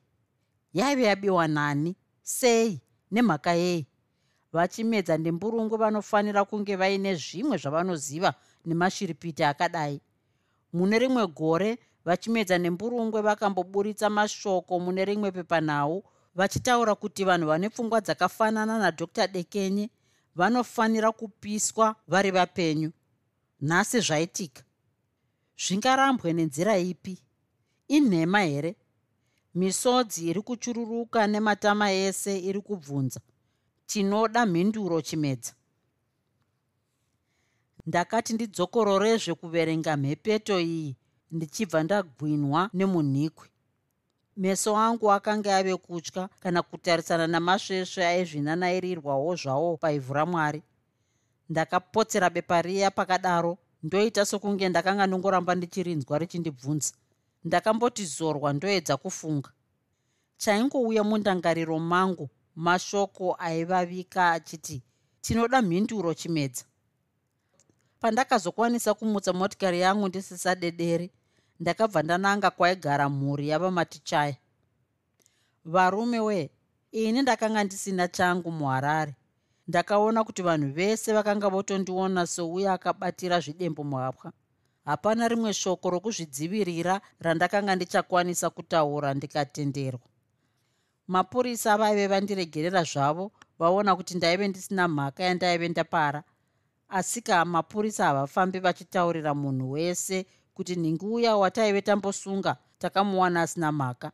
yaive 0.75 1.03
yabiwa 1.03 1.49
nani? 1.49 1.97
Sei? 2.23 2.81
Nemhaka 3.11 3.53
yei? 3.53 3.87
Vachimedza 4.53 5.19
ndemburungu 5.19 5.77
vanofanira 5.77 6.45
kunge 6.45 6.77
vaine 6.77 7.15
zvimwe 7.15 7.57
zvavanoziva 7.59 8.35
nemashiripiti 8.65 9.45
akadai. 9.45 10.01
Mune 10.73 10.99
rimwe 10.99 11.27
gore 11.27 11.79
vachimedza 12.07 12.59
nemburungwe 12.59 13.21
vakamboburitsa 13.21 14.11
mashoko 14.11 14.81
mune 14.81 15.05
rimwe 15.05 15.31
pepanhau 15.33 16.05
vachitaura 16.35 16.95
kuti 16.95 17.25
vanhu 17.25 17.47
vane 17.47 17.69
pfungwa 17.69 18.01
dzakafanana 18.01 18.79
nadr. 18.79 19.29
Dekenye 19.33 19.91
vanofanira 20.35 21.13
kupiswa 21.13 21.97
vari 22.09 22.31
vapenyu. 22.31 22.93
Nhasi 23.61 24.01
zvaitika. 24.01 24.63
Zvingarambwe 25.59 26.33
nenzira 26.33 26.79
ipi? 26.79 27.19
Inhema 27.89 28.41
here? 28.41 28.77
Misodzi 29.55 30.29
iri 30.31 30.43
kuchururuka 30.43 31.27
nematama 31.27 31.93
ese 31.93 32.39
iri 32.39 32.61
kubvunza. 32.61 33.21
Tinoda 33.87 34.47
mhinduro 34.47 35.03
chimedza. 35.03 35.53
Ndakati 37.87 38.33
ndidzokororezve 38.33 39.35
kuverenga 39.35 39.97
mhepeto 39.97 40.61
iyi 40.61 40.97
ndichibva 41.31 41.83
ndagwinwa 41.83 42.71
nemunhikwi. 42.75 43.49
Meso 44.37 44.77
angu 44.77 45.13
akanga 45.13 45.57
ave 45.57 45.77
kutya 45.77 46.29
kana 46.41 46.63
kutarisana 46.63 47.27
namasvesve 47.27 48.07
aizvinanairirwawo 48.07 49.37
zvawo 49.37 49.77
paivhu 49.77 50.13
ramwari. 50.15 50.63
Ndakapotsera 51.49 52.31
bepa 52.31 52.63
riya 52.63 52.91
pakadaro 52.91 53.59
ndoita 53.83 54.25
sokunge 54.25 54.69
ndakanga 54.69 55.07
ndongoramba 55.07 55.55
ndichirinzwa 55.55 56.19
richindibvunza. 56.19 56.93
Ndakamboti 57.45 58.05
zorwa 58.05 58.53
ndoedza 58.53 58.97
kufunga. 58.97 59.51
Chaingouya 60.37 61.05
mundangariro 61.05 61.79
mangu 61.79 62.29
mashoko 62.57 63.35
aivavika 63.39 64.31
achiti 64.33 64.83
tinoda 65.21 65.63
mhinduro 65.63 66.15
chimedza 66.15 66.65
pandakazokwanisa 68.01 68.95
kumutsa 68.95 69.33
motikari 69.33 69.81
yangu 69.81 70.09
ndisisadederi 70.09 71.11
ndakabva 71.61 72.03
ndananga 72.03 72.51
kwaigara 72.51 73.09
mhuri 73.09 73.49
yavamatichaya 73.49 74.37
varume 75.65 76.21
wee 76.21 76.51
ini 76.93 77.23
ndakanga 77.23 77.65
ndisina 77.65 78.09
changu 78.09 78.51
muharare. 78.51 79.15
Ndakaona 79.69 80.25
kuti 80.25 80.43
vanhu 80.43 80.73
vese 80.73 81.13
vakanga 81.13 81.49
votondiona 81.49 82.27
souye 82.27 82.69
akabatira 82.71 83.41
zvidembo 83.41 83.85
muhapwa. 83.85 84.33
Hapana 84.85 85.29
rimwe 85.29 85.53
shoko 85.53 85.91
rokuzvidzivirira 85.91 87.01
randakanga 87.21 87.77
ndichakwanisa 87.77 88.51
kutaura 88.51 89.15
ndikatenderwa. 89.15 90.09
Mapurisa 91.09 91.77
vaive 91.77 92.07
vandiregerera 92.07 92.83
zvavo 92.85 93.33
vaona 93.59 93.97
kuti 93.97 94.15
ndaive 94.17 94.49
ndisina 94.49 94.89
mhaka 94.89 95.25
yandaive 95.25 95.69
ndapara 95.69 96.23
asika 96.89 97.45
mapurisa 97.45 98.05
havafambi 98.05 98.59
vachitaurira 98.59 99.35
munhu 99.35 99.71
wese 99.71 100.27
kuti 100.55 100.77
ninguya 100.77 101.37
wataive 101.37 101.83
tambosunga 101.83 102.57
takamuwana 102.79 103.43
asina 103.43 103.73
mhaka. 103.73 104.13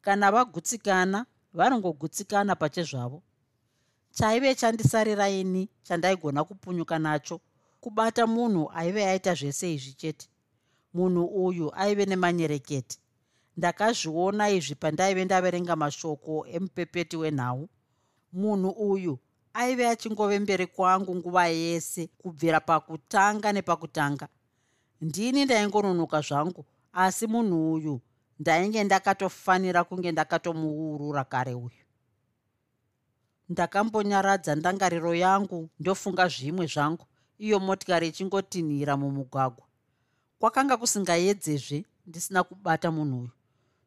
Kana 0.00 0.32
vagutsikana 0.32 1.26
vanongogutsikana 1.54 2.56
pachezvavo. 2.56 3.22
Chaive 4.10 4.54
chandisarira 4.54 5.28
ini 5.28 5.68
chandaigona 5.82 6.44
kupunyuka 6.44 6.98
nacho 6.98 7.40
kubata 7.80 8.26
munhu 8.26 8.70
aive 8.74 9.06
aita 9.06 9.34
zvese 9.34 9.74
izvi 9.74 9.92
chete. 9.92 10.28
Munhu 10.94 11.24
uyu 11.24 11.74
aive 11.74 12.06
nemanyereketi 12.06 12.98
ndakazviona 13.56 14.50
izvi 14.50 14.74
pandaive 14.74 15.24
ndaverenga 15.24 15.76
mashoko 15.76 16.46
emupepeti 16.46 17.16
wenhau. 17.16 17.68
Munhu 18.32 18.70
uyu 18.70 19.18
aive 19.56 19.88
achingove 19.88 20.38
mberi 20.38 20.66
kwangu 20.66 21.16
nguva 21.16 21.46
yese 21.46 22.06
kubvira 22.18 22.60
pakutanga 22.60 23.52
nepakutanga. 23.52 24.28
Ndini 25.00 25.44
ndaingononoka 25.44 26.20
zvangu 26.20 26.64
asi 26.92 27.26
munhu 27.26 27.72
uyu 27.72 28.00
ndainge 28.38 28.84
ndakatofanira 28.84 29.84
kunge 29.84 30.12
ndakatomuurura 30.12 31.24
kare 31.24 31.54
uyu. 31.54 31.84
Ndakambonyaradza 33.48 34.54
ndangariro 34.54 35.14
yangu 35.14 35.70
ndofunga 35.80 36.28
zvimwe 36.28 36.66
zvangu 36.66 37.06
iyo 37.38 37.60
motikari 37.60 38.08
ichingotinhira 38.08 38.96
mumugwagwa. 38.96 39.66
Kwakanga 40.38 40.76
kusingaedzezve 40.76 41.84
ndisina 42.06 42.42
kubata 42.44 42.90
munhu 42.90 43.18
uyu. 43.20 43.30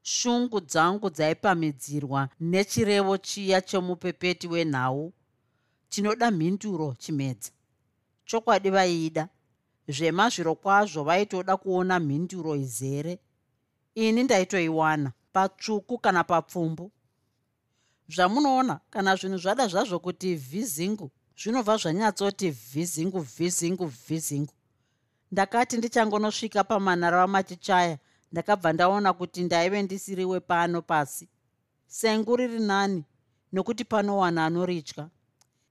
Shungu 0.02 0.62
dzangu 0.62 1.10
dzaipamidzirwa 1.10 2.30
nechirevo 2.40 3.18
chiya 3.18 3.62
chomupepeti 3.62 4.48
wenhau 4.48 5.14
tinoda 5.90 6.32
mhinduro 6.32 6.96
chimedza 7.00 7.52
chokwadi 8.26 8.70
vaiida 8.70 9.30
zvemazviro 9.90 10.56
kwazvo 10.56 11.04
vaitoda 11.04 11.58
kuona 11.58 12.00
mhinduro 12.00 12.56
izere. 12.56 13.20
Ini 13.96 14.24
ndaitoiwana 14.24 15.12
patsvuku 15.34 15.98
kana 15.98 16.24
papfumbu. 16.24 16.92
Zvamunoona 18.10 18.80
kana 18.90 19.16
zvinhu 19.16 19.38
zvada 19.38 19.68
zvazvo 19.68 20.00
kuti 20.00 20.36
vhizingu 20.36 21.12
zvinobva 21.38 21.78
zvanyatsoti 21.78 22.50
vhizingu 22.50 23.20
vhizingu 23.20 23.86
vhizingu. 23.86 24.54
Ndakati 25.32 25.78
ndichangonosvika 25.78 26.64
pamanara 26.64 27.18
vamatichaya 27.18 27.98
ndakabva 28.32 28.74
ndaona 28.74 29.14
kuti 29.14 29.44
ndaive 29.44 29.82
ndisiriwe 29.84 30.40
pano 30.40 30.82
pasi. 30.82 31.28
Sengu 31.88 32.36
riri 32.36 32.60
nani 32.60 33.04
nokuti 33.52 33.86
panowana 33.86 34.46
anoritya 34.46 35.10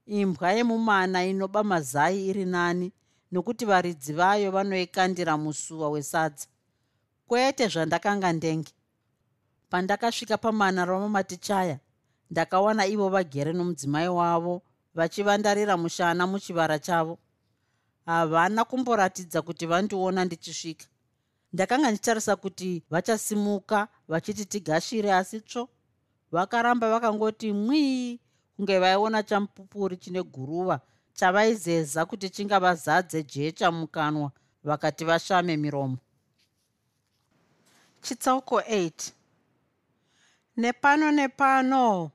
imbwa 0.09 0.51
yemumana 0.51 1.25
inoba 1.25 1.63
mazai 1.63 2.27
iri 2.29 2.45
nani 2.45 2.91
nokuti 3.31 3.65
varidzi 3.65 4.13
vayo 4.13 4.51
vanoikandira 4.51 5.37
musuwa 5.37 5.89
wesadza. 5.89 6.47
Kwete 7.27 7.67
zvandakanga 7.67 8.33
ndenge. 8.33 8.71
Pandakasvika 9.69 10.37
pamanara 10.37 10.99
vamatichaya 10.99 11.79
ndakawana 12.31 12.87
ivo 12.87 13.09
vagere 13.09 13.53
nomudzimai 13.53 14.07
wavo 14.07 14.61
vachivandarira 14.95 15.77
mushana 15.77 16.27
muchivara 16.27 16.79
chavo. 16.79 17.19
Havana 18.05 18.65
kumboratidza 18.65 19.41
kuti 19.41 19.65
vandiona 19.65 20.25
ndichisvika. 20.25 20.85
Ndakanga 21.53 21.87
ndichitarisa 21.91 22.35
kuti 22.35 22.83
vachasimuka 22.89 23.87
vachiti 24.07 24.45
tigashire 24.45 25.13
asi 25.13 25.41
tsvo. 25.41 25.69
Vakaramba 26.31 26.89
vakangoti 26.89 27.53
mwii 27.53 28.19
kunge 28.59 28.79
vaiona 28.79 29.23
chamupupuri 29.23 29.97
chine 29.97 30.23
guruva 30.23 30.79
chavaizeza 31.13 32.05
kuti 32.05 32.29
chingavazadze 32.29 33.23
jecha 33.23 33.71
mukanwa 33.71 34.31
vakati 34.63 35.05
vashame 35.05 35.57
miromo. 35.57 35.97
Chitsauko 38.01 38.59
8 38.59 38.91
nepano 40.57 41.11
nepano. 41.11 42.11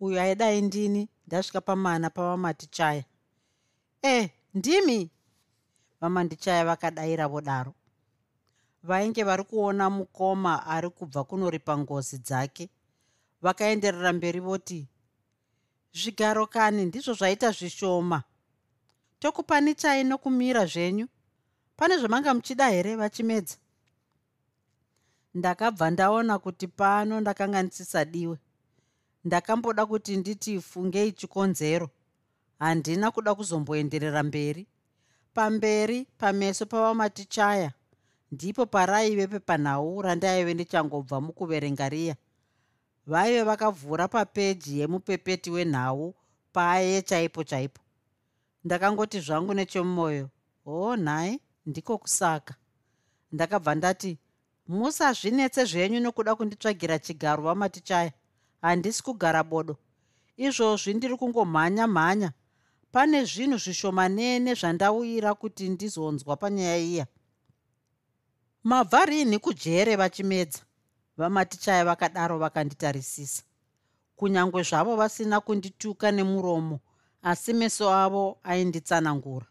Uyo 0.00 0.22
aidai 0.22 0.62
ndini 0.62 1.08
ndasvika 1.26 1.60
pamana 1.60 2.10
pavamati 2.10 2.66
chaya 2.66 3.04
e 4.02 4.30
ndimi? 4.54 5.10
Vamandichaya 6.00 6.64
vakadayira 6.64 7.28
vodaro. 7.28 7.74
Vainge 8.82 9.22
vari 9.24 9.44
kuona 9.44 9.90
mukoma 9.90 10.66
ari 10.66 10.90
kubva 10.90 11.24
kunoripa 11.24 11.78
ngozi 11.78 12.18
dzake 12.18 12.68
vakaenderera 13.42 14.12
mberi 14.12 14.40
voti 14.40 14.88
zvigaro 15.94 16.46
kani 16.46 16.86
ndizvo 16.86 17.14
zvaita 17.14 17.50
zvishoma. 17.50 18.22
Tokupani 19.18 19.74
chai 19.74 20.04
nokumira 20.04 20.66
zvenyu. 20.66 21.06
Pane 21.76 21.98
zvamanga 21.98 22.34
muchida 22.34 22.68
here 22.68 22.96
vachimedza? 22.96 23.56
Ndakabva 25.34 25.90
ndaona 25.90 26.38
kuti 26.38 26.66
pano 26.68 27.20
ndakanga 27.20 27.62
ndisisadiwe 27.62 28.38
ndakamboda 29.24 29.86
kuti 29.86 30.16
nditi 30.16 30.60
fungei 30.60 31.12
chikonzero. 31.12 31.90
Handina 32.58 33.10
kuda 33.10 33.34
kuzomboenderera 33.34 34.22
mberi. 34.22 34.66
Pamberi 35.34 36.06
pameso 36.18 36.66
pavamatichaya 36.66 37.72
ndipo 38.32 38.66
paraive 38.66 39.26
pepanhau 39.26 40.02
randaive 40.02 40.54
ndichangobva 40.54 41.20
mukuverenga 41.20 41.88
riya 41.88 42.16
vaive 43.06 43.42
vakavhura 43.42 44.08
papeji 44.08 44.80
yemupepeti 44.80 45.50
wenhau 45.50 46.14
paaye 46.52 47.02
chaipo 47.02 47.44
chaipo. 47.44 47.80
Ndakangoti 48.64 49.20
zvangu 49.20 49.54
nechemumwoyo 49.54 50.28
hoo 50.64 50.96
nhai 50.96 51.40
ndiko 51.66 51.98
kusaka. 51.98 52.54
Ndakabva 53.32 53.74
ndati 53.74 54.18
musazvinetse 54.68 55.64
zvenyu 55.64 56.00
nokuda 56.00 56.34
kunditsvagira 56.34 56.98
chigaro 56.98 57.42
vamatichaya 57.42 58.12
handisi 58.62 59.02
kugara 59.02 59.42
bodo. 59.42 59.76
Izvozvi 60.36 60.94
ndiri 60.94 61.16
kungomhanya 61.16 61.86
mhanya. 61.86 62.32
Pane 62.92 63.24
zvinhu 63.24 63.56
zvishomanene 63.58 64.54
zvandauyira 64.54 65.34
kuti 65.34 65.68
ndizonzwa 65.68 66.36
panyaya 66.36 66.76
iya. 66.78 67.06
Mabva 68.64 69.04
rini 69.04 69.38
kujere 69.38 69.96
vachimedza 69.96 70.60
vamatichaya 71.16 71.84
vakadaro 71.84 72.38
vakanditarisisa. 72.38 73.42
Kunyange 74.16 74.62
zvavo 74.62 74.96
vasina 74.96 75.40
kundituka 75.40 76.10
nemuromo 76.10 76.80
asi 77.22 77.52
meso 77.52 77.90
avo 77.90 78.38
ainditsanangura. 78.42 79.46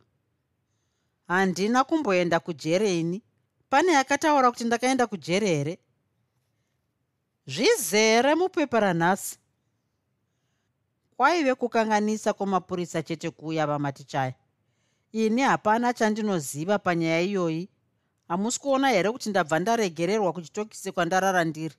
Handina 1.28 1.84
kumboenda 1.84 2.39
kujere 2.39 3.00
ini 3.00 3.24
pane 3.69 3.91
yakataura 3.91 4.52
kuti 4.52 4.63
ndakaenda 4.63 5.08
kujere 5.08 5.47
here 5.47 5.80
zvizere 7.47 8.36
mupepa 8.36 8.80
ranhasi. 8.80 9.38
Kwaive 11.17 11.56
kukanganisa 11.56 12.34
kwamapurisa 12.34 13.04
chete 13.04 13.30
kuuya 13.30 13.67
vamatichaya. 13.67 14.34
Ini 15.12 15.41
hapana 15.41 15.93
chandinoziva 15.93 16.80
panyaya 16.80 17.21
iyoyi 17.21 17.69
hamusi 18.32 18.60
kuona 18.60 18.89
here 18.89 19.12
kuti 19.12 19.30
ndabva 19.30 19.60
ndaregererwa 19.60 20.34
kuchitokisi 20.34 20.91
kwandarara 20.91 21.44
ndiri? 21.44 21.76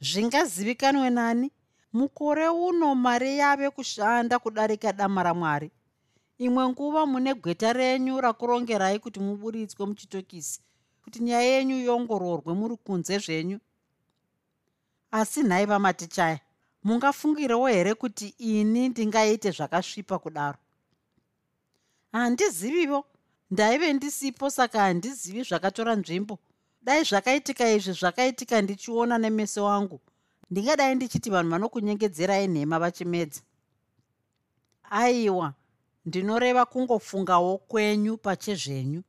Zvingazivikanwe 0.00 1.10
nani? 1.10 1.50
Mukore 1.92 2.48
uno 2.48 2.94
mari 2.94 3.38
yave 3.38 3.70
kushanda 3.70 4.38
kudarika 4.38 4.92
dama 4.92 5.22
ramwari. 5.22 5.70
Imwe 6.38 6.68
nguva 6.68 7.06
mune 7.06 7.34
gweta 7.34 7.72
renyu 7.72 8.20
rakurongerai 8.20 8.98
kuti 8.98 9.20
muburitswe 9.20 9.86
muchitokisi 9.86 10.60
kuti 11.04 11.20
nyaya 11.22 11.42
yenyu 11.42 11.76
yongororwe 11.78 12.54
muri 12.54 12.76
kunze 12.76 13.18
zvenyu. 13.18 13.58
Asi 15.10 15.42
nhai 15.42 15.66
vamatichaya 15.66 16.40
mungafungirewo 16.84 17.66
here 17.66 17.94
kuti 17.94 18.34
ini 18.38 18.88
ndingaite 18.88 19.50
zvakasvipa 19.50 20.18
kudaro? 20.18 20.58
Handizivivo 22.12 23.04
ndaive 23.54 23.92
ndisipo 23.92 24.50
saka 24.50 24.80
handizivi 24.80 25.42
zvakatora 25.42 25.94
nzvimbo. 25.96 26.38
Dai 26.82 27.04
zvakaitika 27.04 27.70
izvi 27.70 27.92
zvakaitika 27.92 28.62
ndichiona 28.62 29.18
nemeso 29.18 29.64
wangu. 29.64 30.00
Ndingadai 30.50 30.94
ndichiti 30.94 31.30
vanhu 31.30 31.50
vanokunyengedzerai 31.50 32.48
nhema 32.48 32.78
vachimedza. 32.78 33.42
Aiwa 34.90 35.54
ndinoreva 36.06 36.64
kungofungawo 36.66 37.58
kwenyu 37.58 38.16
pachezvenyu. 38.16 39.02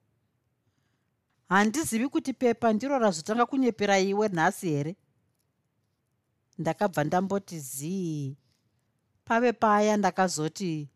Handizivi 1.49 2.07
kuti 2.09 2.33
pepa 2.33 2.73
ndiro 2.73 2.99
razotanga 2.99 3.45
kunyepera 3.45 3.99
iwe 3.99 4.27
nhasi 4.29 4.69
here? 4.69 4.95
Ndakabva 6.57 7.03
ndamboti 7.03 7.59
zii. 7.59 8.37
Pave 9.25 9.53
paya 9.53 9.97
ndakazoti 9.97 10.89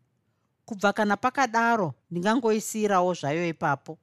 kubva 0.70 0.92
kana 0.92 1.16
pakadaro 1.16 1.94
ndingangoisiyirawo 2.10 3.14
zvayo 3.14 3.48
ipapo. 3.48 3.98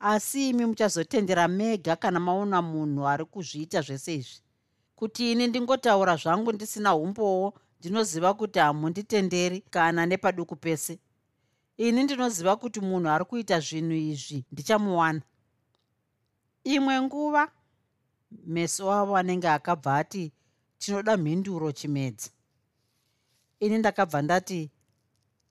Asi 0.00 0.48
imi 0.48 0.66
muchazotendera 0.66 1.48
mega 1.48 1.96
kana 1.96 2.20
maona 2.20 2.62
munhu 2.62 3.08
ari 3.08 3.24
kuzviita 3.24 3.80
zvese 3.82 4.14
izvi. 4.14 4.40
Kuti 4.96 5.32
ini 5.32 5.46
ndingotaura 5.46 6.16
zvangu 6.16 6.52
ndisina 6.52 6.94
umbowo 6.94 7.54
ndinoziva 7.78 8.34
kuti 8.34 8.58
hamunditenderi 8.58 9.60
kana 9.60 10.06
nepaduku 10.06 10.56
pese. 10.56 10.98
Ini 11.76 12.02
ndinoziva 12.02 12.56
kuti 12.56 12.80
munhu 12.80 13.08
ari 13.10 13.24
kuita 13.24 13.60
zvinhu 13.60 13.92
izvi 13.92 14.44
ndichamuwana. 14.52 15.20
Imwe 16.64 17.00
nguva 17.02 17.52
meso 18.30 18.92
avo 18.92 19.16
anenge 19.16 19.48
akabva 19.48 19.96
ati 19.96 20.32
tinoda 20.78 21.16
mhinduro 21.16 21.72
chimedzi. 21.72 22.30
Ini 23.60 23.78
ndakabva 23.78 24.22
ndati 24.22 24.70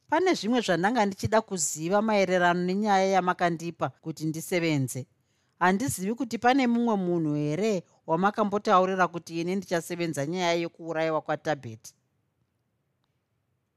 pane 0.09 0.33
zvimwe 0.33 0.61
zvandanga 0.61 1.05
ndichida 1.05 1.41
kuziva 1.41 2.01
maererano 2.01 2.61
nenyaya 2.63 3.07
yamakandipa 3.15 3.89
kuti 3.89 4.25
ndisevenze. 4.25 5.07
Handizivi 5.59 6.13
kuti 6.15 6.37
pane 6.37 6.67
mumwe 6.67 6.95
munhu 6.95 7.33
here 7.35 7.83
wamakambotaurira 8.07 9.07
kuti 9.07 9.41
ini 9.41 9.55
ndichasevenza 9.55 10.25
nyaya 10.25 10.53
yekuurayiwa 10.53 11.21
kwatabheti 11.21 11.93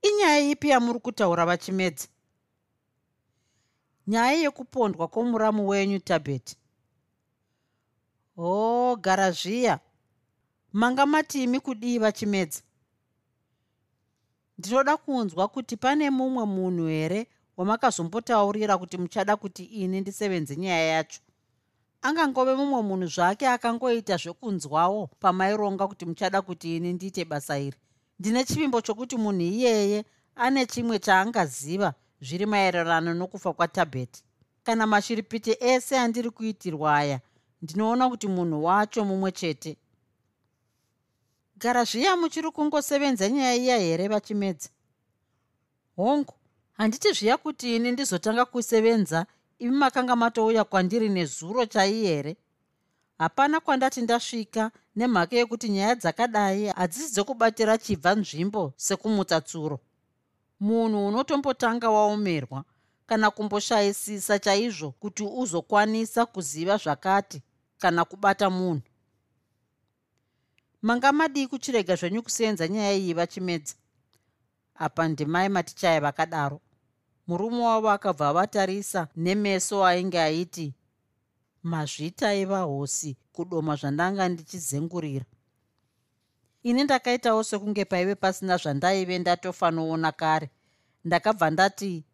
inyaya 0.02 0.50
ipi 0.50 0.68
yamuri 0.68 0.98
kutaura 1.00 1.46
vachimedza? 1.46 2.08
Nyaya 4.06 4.32
yekupondwa 4.32 5.08
kwomuramu 5.08 5.68
wenyu 5.68 5.98
tabheti 5.98 6.56
ho 8.36 8.96
gara 8.96 9.30
zviya. 9.30 9.80
Manga 10.72 11.06
matimi 11.06 11.60
kudii 11.60 11.98
vachimedza 11.98 12.62
ndinoda 14.62 14.96
kunzwa 14.96 15.48
kuti 15.48 15.77
pane 15.77 16.11
mumwe 16.11 16.44
munhu 16.46 16.87
here 16.87 17.27
wamakazombotaurira 17.57 18.79
kuti 18.79 18.98
muchada 18.98 19.37
kuti 19.37 19.64
ini 19.64 20.01
ndisevenze 20.01 20.57
nyaya 20.57 20.87
yacho? 20.87 21.20
Angangove 22.03 22.55
mumwe 22.55 22.83
munhu 22.83 23.07
zvake 23.07 23.48
akangoita 23.48 24.16
zvekunzwawo 24.16 25.11
pamaironga 25.20 25.88
kuti 25.88 26.07
muchada 26.07 26.42
kuti 26.42 26.77
ini 26.77 26.92
ndiite 26.92 27.25
basa 27.25 27.59
iri. 27.59 27.77
Ndine 28.18 28.44
chivimbo 28.44 28.81
chokuti 28.81 29.16
munhu 29.16 29.40
iyeye 29.42 30.05
ane 30.37 30.66
chimwe 30.66 30.98
chaangaziva 30.98 31.94
zviri 32.20 32.46
maererano 32.46 33.14
nokufa 33.14 33.53
kwatabheti. 33.53 34.22
Kana 34.62 34.87
mashiripiti 34.87 35.57
ese 35.61 35.98
andiri 35.98 36.31
kuitirwa 36.31 36.96
aya 36.96 37.20
ndinoona 37.62 38.09
kuti 38.09 38.29
munhu 38.29 38.64
wacho 38.64 39.05
mumwe 39.05 39.33
chete 39.33 39.77
gara 41.62 41.85
zviya 41.85 42.16
muchiri 42.16 42.51
kungosevenza 42.51 43.29
nyaya 43.29 43.55
iya 43.55 43.79
here 43.79 44.09
vachimedza? 44.09 44.68
Hongu 45.96 46.35
handiti 46.72 47.12
zviya 47.12 47.37
kuti 47.37 47.77
ini 47.77 47.92
ndizotanga 47.92 48.44
kusevenza 48.44 49.27
imi 49.59 49.77
makanga 49.77 50.16
matouya 50.16 50.64
kwandiri 50.64 51.09
nezuro 51.09 51.66
chai 51.66 51.94
here? 52.03 52.37
Hapana 53.18 53.61
kwandati 53.61 54.03
ndasvika 54.03 54.70
nemhaka 54.96 55.37
yekuti 55.37 55.68
nyaya 55.68 55.94
dzakadai 55.94 56.66
hadzisi 56.66 57.12
dzekubatira 57.12 57.79
chibva 57.79 58.14
nzvimbo 58.14 58.72
sekumutsa 58.77 59.40
tsuro. 59.40 59.81
Munhu 60.61 61.07
unotombotanga 61.07 61.90
waomerwa 61.90 62.64
kana 63.07 63.31
kumboshayisisa 63.31 64.38
chaizvo 64.38 64.90
kuti 64.90 65.22
uzokwanisa 65.22 66.27
kuziva 66.27 66.77
zvakati 66.77 67.42
kana 67.79 68.05
kubata 68.05 68.51
munhu 68.51 68.83
manga 70.82 71.12
madii 71.12 71.46
kuchirega 71.46 71.96
zvenyu 71.96 72.22
kusenza 72.22 72.68
nyaya 72.68 72.92
iyi 72.92 73.14
vachimedza? 73.14 73.74
Apa 74.74 75.08
ndimai 75.08 75.48
matichaya 75.48 76.00
vakadaro. 76.00 76.60
Murume 77.26 77.62
wavo 77.62 77.90
akabva 77.90 78.28
avatarisa 78.28 79.08
nemeso 79.16 79.84
ainge 79.84 80.20
aiti 80.20 80.74
mazvitaiva 81.62 82.60
hosi 82.60 83.16
kudoma 83.32 83.76
zvandanga 83.76 84.28
ndichizengurira. 84.28 85.24
Ini 86.62 86.84
ndakaitawo 86.84 87.42
sekunge 87.44 87.84
paive 87.84 88.14
pasina 88.14 88.56
zvandaive 88.56 89.18
ndatofanoona 89.18 90.12
kare. 90.12 90.50
Ndakabva 91.04 91.50
ndati 91.50 92.04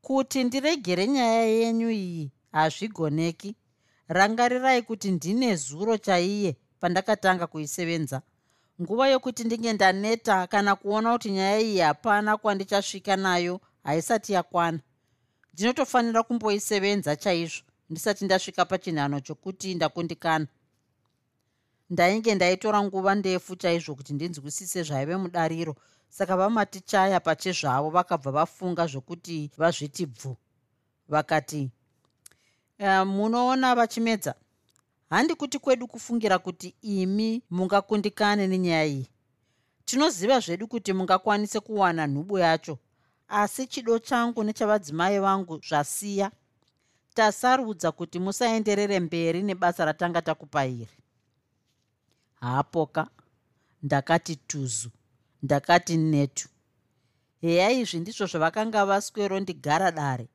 kuti 0.00 0.44
ndiregere 0.44 1.08
nyaya 1.08 1.42
yenyu 1.42 1.90
iyi 1.90 2.32
hazvigoneki. 2.52 3.56
Rangarirai 4.08 4.82
kuti 4.82 5.10
ndine 5.10 5.56
zuro 5.56 5.98
chaiye 5.98 6.56
pandakatanga 6.80 7.46
kuisevenza. 7.46 8.22
Nguva 8.82 9.08
yokuti 9.08 9.44
ndinge 9.44 9.72
ndaneta 9.72 10.46
kana 10.46 10.76
kuona 10.76 11.12
kuti 11.12 11.30
nyaya 11.30 11.60
iyi 11.60 11.78
hapana 11.78 12.36
kwandichasvika 12.36 13.16
nayo 13.16 13.60
haisati 13.84 14.32
yakwana. 14.32 14.80
Ndinotofanira 15.54 16.22
kumboisevenza 16.22 17.16
chaizvo 17.16 17.62
ndisati 17.90 18.24
ndasvika 18.24 18.64
pachinhano 18.64 19.20
chokuti 19.20 19.74
ndakundikana. 19.74 20.46
Ndainge 21.90 22.34
ndaitora 22.34 22.82
nguva 22.82 23.14
ndefu 23.14 23.56
chaizvo 23.56 23.94
kuti 23.94 24.12
ndinzwisise 24.12 24.82
zvaive 24.82 25.16
mudariro 25.16 25.76
saka 26.08 26.36
vamatichaya 26.36 27.20
pachezvavo 27.20 27.90
vakabva 27.90 28.30
vafunga 28.30 28.86
zvokuti 28.86 29.50
vazviti 29.58 30.06
bvu. 30.06 30.36
Vakati 31.08 31.70
uh, 32.78 33.04
munoona 33.06 33.74
vachimedza 33.74 34.34
handi 35.10 35.34
kuti 35.34 35.58
kwedu 35.58 35.88
kufungira 35.88 36.38
kuti 36.38 36.74
imi 36.82 37.42
mungakundikane 37.50 38.46
nenyaya 38.46 38.86
iyi. 38.86 39.06
Tinoziva 39.84 40.40
zvedu 40.40 40.68
kuti 40.68 40.92
mungakwanise 40.92 41.60
kuwana 41.60 42.06
nhubu 42.06 42.38
yacho. 42.38 42.78
Asi 43.28 43.66
chido 43.66 43.98
changu 43.98 44.44
nechavadzimai 44.44 45.18
vangu 45.18 45.60
zvasiya. 45.68 46.30
Tasarudza 47.14 47.92
kuti 47.92 48.18
musaenderere 48.18 49.00
mberi 49.00 49.42
nebasa 49.42 49.84
ratanga 49.84 50.22
takupa 50.22 50.66
iri. 50.66 50.96
Hapoka. 52.40 53.08
Ndakati 53.82 54.36
tuzu. 54.36 54.90
Ndakati 55.42 55.96
netu 55.96 56.48
heya 57.40 57.70
izvi 57.70 57.98
ndizvo 57.98 58.26
zvavakanga 58.26 58.86
vaswero 58.86 59.40
ndigara 59.40 59.90
dare. 59.90 60.28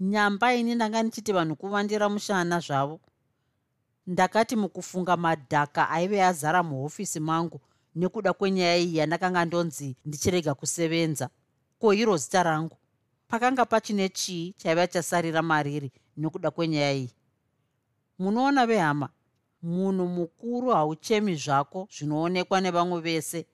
Nyamba 0.00 0.54
ini 0.54 0.74
ndanga 0.74 1.02
ndichiti 1.02 1.32
vanhu 1.32 1.56
kuvandira 1.56 2.08
mushana 2.08 2.60
zvavo 2.60 3.00
ndakati 4.06 4.56
mukufunga 4.56 5.16
madhaka 5.16 5.90
aive 5.90 6.24
azara 6.24 6.62
muhofisi 6.62 7.20
mangu 7.20 7.60
nekuda 7.94 8.32
kwenyaya 8.32 8.76
iyi 8.76 8.96
yandakanga 8.96 9.44
ndonzi 9.44 9.96
ndichirega 10.04 10.54
kusevenza. 10.54 11.28
Ko 11.78 11.94
iro 11.94 12.16
zita 12.16 12.42
rangu? 12.42 12.76
Pakanga 13.28 13.64
pachine 13.64 14.08
chii 14.08 14.54
chaiva 14.56 14.86
chasarira 14.86 15.42
mariri 15.42 15.92
nekuda 16.16 16.50
kwenyaya 16.50 16.92
iyi? 16.92 17.10
Munoona 18.18 18.66
vehama 18.66 19.08
munhu 19.62 20.06
mukuru 20.06 20.70
hauchemi 20.70 21.34
zvako 21.34 21.88
zvinoonekwa 21.94 22.60
nevamwe 22.60 23.00
vese 23.00 23.46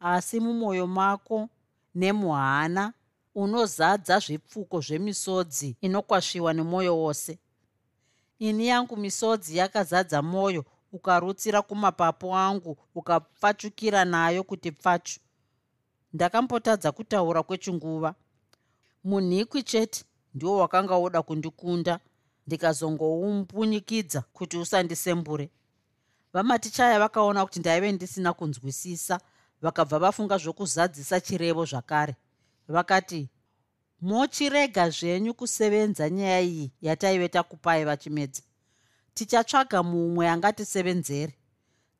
asi 0.00 0.40
mumwoyo 0.40 0.86
mako 0.86 1.48
nemuhana 1.94 2.92
unozadza 3.34 4.18
zvipfuko 4.18 4.80
zvemisodzi 4.80 5.76
inokwasviwa 5.80 6.52
nemwoyo 6.52 6.98
wose 6.98 7.38
ini 8.38 8.66
yangu 8.66 8.96
misodzi 8.96 9.56
yakazadza 9.56 10.22
mwoyo 10.22 10.64
ukarutsira 10.92 11.62
kumapapu 11.62 12.34
angu 12.36 12.76
ukapfachukira 12.94 14.04
nayo 14.04 14.44
kuti 14.44 14.72
pfachu 14.72 15.20
ndakambotadza 16.12 16.92
kutaura 16.92 17.42
kwechinguva. 17.42 18.14
Munhikwi 19.04 19.62
chete 19.62 20.04
ndiwo 20.34 20.58
wakanga 20.58 20.94
woda 20.94 21.22
kundikunda 21.22 22.00
ndikazongoumbunyikidza 22.46 24.20
kuti 24.32 24.56
usandisembure. 24.58 25.50
Vamatichaya 26.32 26.98
vakaona 26.98 27.44
kuti 27.44 27.60
ndaive 27.60 27.92
ndisina 27.92 28.32
kunzwisisa 28.32 29.20
vakabva 29.62 29.98
vafunga 29.98 30.38
zvokuzadzisa 30.38 31.20
chirevo 31.20 31.64
zvakare. 31.64 32.16
Vakati 32.68 33.28
mochirega 34.00 34.90
zvenyu 34.90 35.34
kusevenza 35.34 36.10
nyaya 36.10 36.40
iyi 36.40 36.72
yataive 36.82 37.28
takupai 37.28 37.84
vachimedza 37.84 38.42
tichatsvaga 39.14 39.82
mumwe 39.82 40.28
angatisevenzere. 40.28 41.34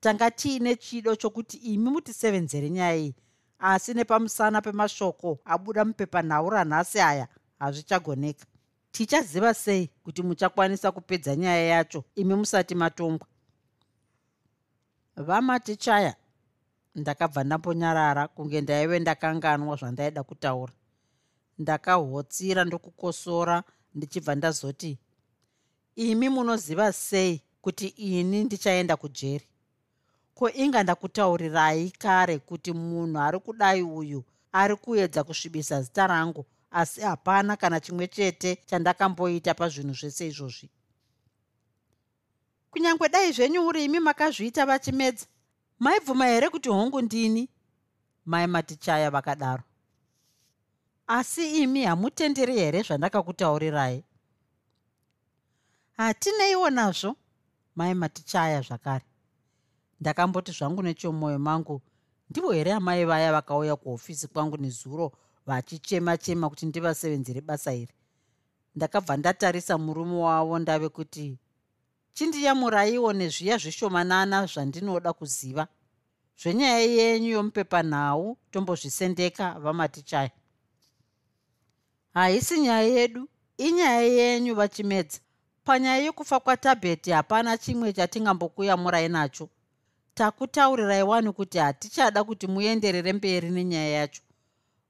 Tanga 0.01 0.31
tiine 0.31 0.77
chido 0.77 1.17
chokuti 1.17 1.57
imi 1.57 1.91
mutisevenzere 1.91 2.71
nyaya 2.71 2.97
iyi 2.97 3.15
asi 3.59 3.95
nepamusana 3.95 4.61
pemashoko 4.63 5.39
abuda 5.45 5.85
mupepanhau 5.85 6.51
ranhasi 6.51 7.01
aya 7.01 7.29
hazvichagoneka. 7.59 8.47
Tichaziva 8.93 9.55
sei 9.55 9.91
kuti 10.05 10.23
muchakwanisa 10.23 10.93
kupedza 10.93 11.37
nyaya 11.37 11.67
yacho 11.67 12.05
imi 12.15 12.35
musati 12.35 12.75
matongwa? 12.75 13.29
Vamatichaya 15.17 16.15
ndakabva 16.95 17.45
ndambonyarara 17.45 18.29
kunge 18.29 18.61
ndaive 18.61 18.99
ndakanganwa 18.99 19.77
zvandaida 19.77 20.23
kutaura 20.23 20.73
ndakahotsira 21.59 22.65
ndokukosora 22.65 23.63
ndichibva 23.95 24.35
ndazoti 24.35 24.99
imi 25.97 26.29
munoziva 26.29 26.93
sei 26.93 27.41
kuti 27.61 27.87
ini 27.87 28.45
ndichaenda 28.45 28.97
kujeri? 28.97 29.47
Ko 30.35 30.51
inga 30.51 30.83
ndakutaurirai 30.83 31.91
kare 31.91 32.39
kuti 32.39 32.73
munhu 32.73 33.19
ari 33.21 33.39
kudai 33.39 33.83
uyu 33.83 34.25
ari 34.53 34.77
kuedza 34.77 35.25
kusvibisa 35.25 35.83
zita 35.83 36.07
rangu 36.07 36.47
asi 36.71 37.01
hapana 37.01 37.57
kana 37.57 37.81
chimwe 37.81 38.07
chete 38.09 38.59
chandakamboita 38.67 39.55
pazvinhu 39.55 39.95
zvese 39.95 40.27
izvozvi? 40.27 40.69
Kunyange 42.71 43.09
dai 43.09 43.33
zvenyu 43.33 43.67
uri 43.67 43.85
imi 43.85 44.01
makazviita 44.01 44.67
vachimedza? 44.67 45.27
Maibvuma 45.79 46.27
here 46.27 46.49
kuti 46.49 46.69
hongu 46.69 47.01
ndini? 47.03 47.49
Mai 48.27 48.47
matichaya 48.47 49.11
vakadaro 49.11 49.63
asi 51.07 51.63
imi 51.63 51.85
hamutenderi 51.85 52.55
here 52.55 52.83
zvandakakutaurirai? 52.83 54.05
Hatineiwo 55.97 56.71
nazvo 56.71 57.17
mai 57.77 57.95
matichaya 57.95 58.61
zvakare. 58.61 59.05
Ndakamboti 60.01 60.53
zvangu 60.53 60.83
nechomwoyo 60.83 61.39
mangu 61.39 61.83
ndivo 62.31 62.53
here 62.53 62.73
amai 62.73 63.05
vaya 63.05 63.33
vakauya 63.33 63.77
kuhofisi 63.77 64.29
kwangu 64.29 64.57
nezuro 64.57 65.13
vachichema 65.47 66.17
chema 66.17 66.51
kuti 66.51 66.67
ndivasevenzere 66.67 67.41
basa 67.41 67.75
iri? 67.75 67.95
Ndakabva 68.75 69.17
ndatarisa 69.17 69.79
murume 69.79 70.17
wavo 70.17 70.59
ndave 70.59 70.89
kuti 70.89 71.39
chindiyamuraiwo 72.13 73.13
nezviya 73.13 73.59
zvishomanana 73.59 74.47
zvandinoda 74.47 75.13
kuziva. 75.13 75.69
Zvenyaya 76.43 76.79
yenyu 76.79 77.31
yomupepanhau 77.31 78.39
tombozvisendeka 78.51 79.59
vamatichaya 79.59 80.31
haisi 82.17 82.61
nyaya 82.61 82.89
yedu. 82.89 83.29
Inyaya 83.59 84.01
yenyu 84.01 84.55
vachimedza. 84.55 85.19
Panyaya 85.65 86.05
yokufa 86.05 86.41
kwatabheti 86.41 87.11
hapana 87.11 87.59
chimwe 87.59 87.93
chatingambokuyamurai 87.93 89.09
nacho. 89.09 89.49
Takutaurirai 90.15 91.03
wani 91.03 91.33
kuti 91.33 91.59
hatichada 91.59 92.25
kuti 92.25 92.47
muenderere 92.47 93.13
mberi 93.13 93.51
nenyaya 93.51 93.89
yacho. 93.89 94.23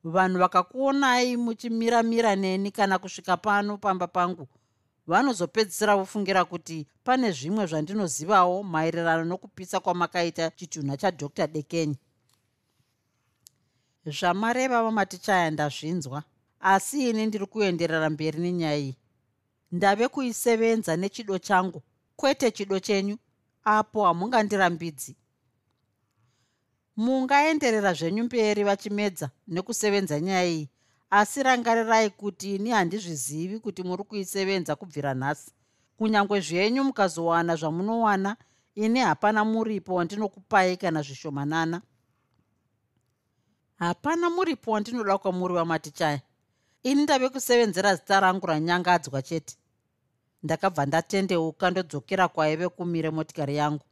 Vanhu 0.04 0.38
vakakuonai 0.38 1.36
muchimiramira 1.36 2.36
neni 2.36 2.70
kana 2.70 2.98
kusvika 2.98 3.36
pano 3.36 3.78
pamba 3.78 4.06
pangu 4.06 4.48
vanozopedzisira 5.06 5.96
vofungira 5.96 6.44
kuti 6.44 6.86
pane 7.04 7.30
zvimwe 7.30 7.66
zvandinozivawo 7.66 8.62
maererano 8.62 9.24
nokupisa 9.24 9.80
kwamakaita 9.80 10.50
chitunha 10.50 10.96
chadr 10.96 11.48
dekeny 11.48 11.94
zvamareva 14.06 14.82
vamatichaya 14.82 15.50
ndazvinzwa 15.50 16.22
asi 16.68 17.10
ini 17.10 17.26
ndiri 17.26 17.46
kuenderera 17.46 18.10
mberi 18.10 18.38
nenyaya 18.38 18.76
iyi. 18.78 18.96
Ndave 19.72 20.08
kuisevenza 20.08 20.96
nechido 20.96 21.38
changu 21.38 21.82
kwete 22.16 22.50
chido 22.50 22.78
chenyu 22.80 23.16
apo 23.64 24.04
hamungandirambidzi. 24.04 25.16
Mungaenderera 26.96 27.92
zvenyu 27.94 28.24
mberi 28.24 28.64
vachimedza 28.64 29.30
nekusevenza 29.48 30.20
nyaya 30.20 30.46
iyi. 30.46 30.68
Asi 31.10 31.42
rangarirai 31.42 32.10
kuti 32.10 32.54
ini 32.54 32.70
handizvizivi 32.70 33.58
kuti 33.60 33.82
muri 33.82 34.04
kuisevenza 34.04 34.76
kubvira 34.76 35.14
nhasi. 35.14 35.50
Kunyange 35.96 36.40
zvenyu 36.40 36.84
mukazowana 36.84 37.56
zvamunowana 37.56 38.36
ini 38.74 38.98
hapana 39.00 39.44
muripo 39.44 39.94
wandinokupai 39.94 40.76
kana 40.76 41.02
zvishomanana. 41.02 41.82
Hapana 43.78 44.30
muripo 44.30 44.70
wandinoda 44.70 45.18
kwamuri 45.18 45.54
wamatichaya 45.54 46.20
ini 46.86 47.02
ndave 47.02 47.28
kusevenzera 47.28 47.94
zita 47.96 48.20
rangu 48.20 48.46
ranyangadzwa 48.46 49.22
chete. 49.22 49.56
Ndakabva 50.42 50.86
ndatendeuka 50.86 51.70
ndodzokera 51.70 52.28
kwaive 52.28 52.68
kumire 52.68 53.10
motikari 53.10 53.56
yangu. 53.56 53.84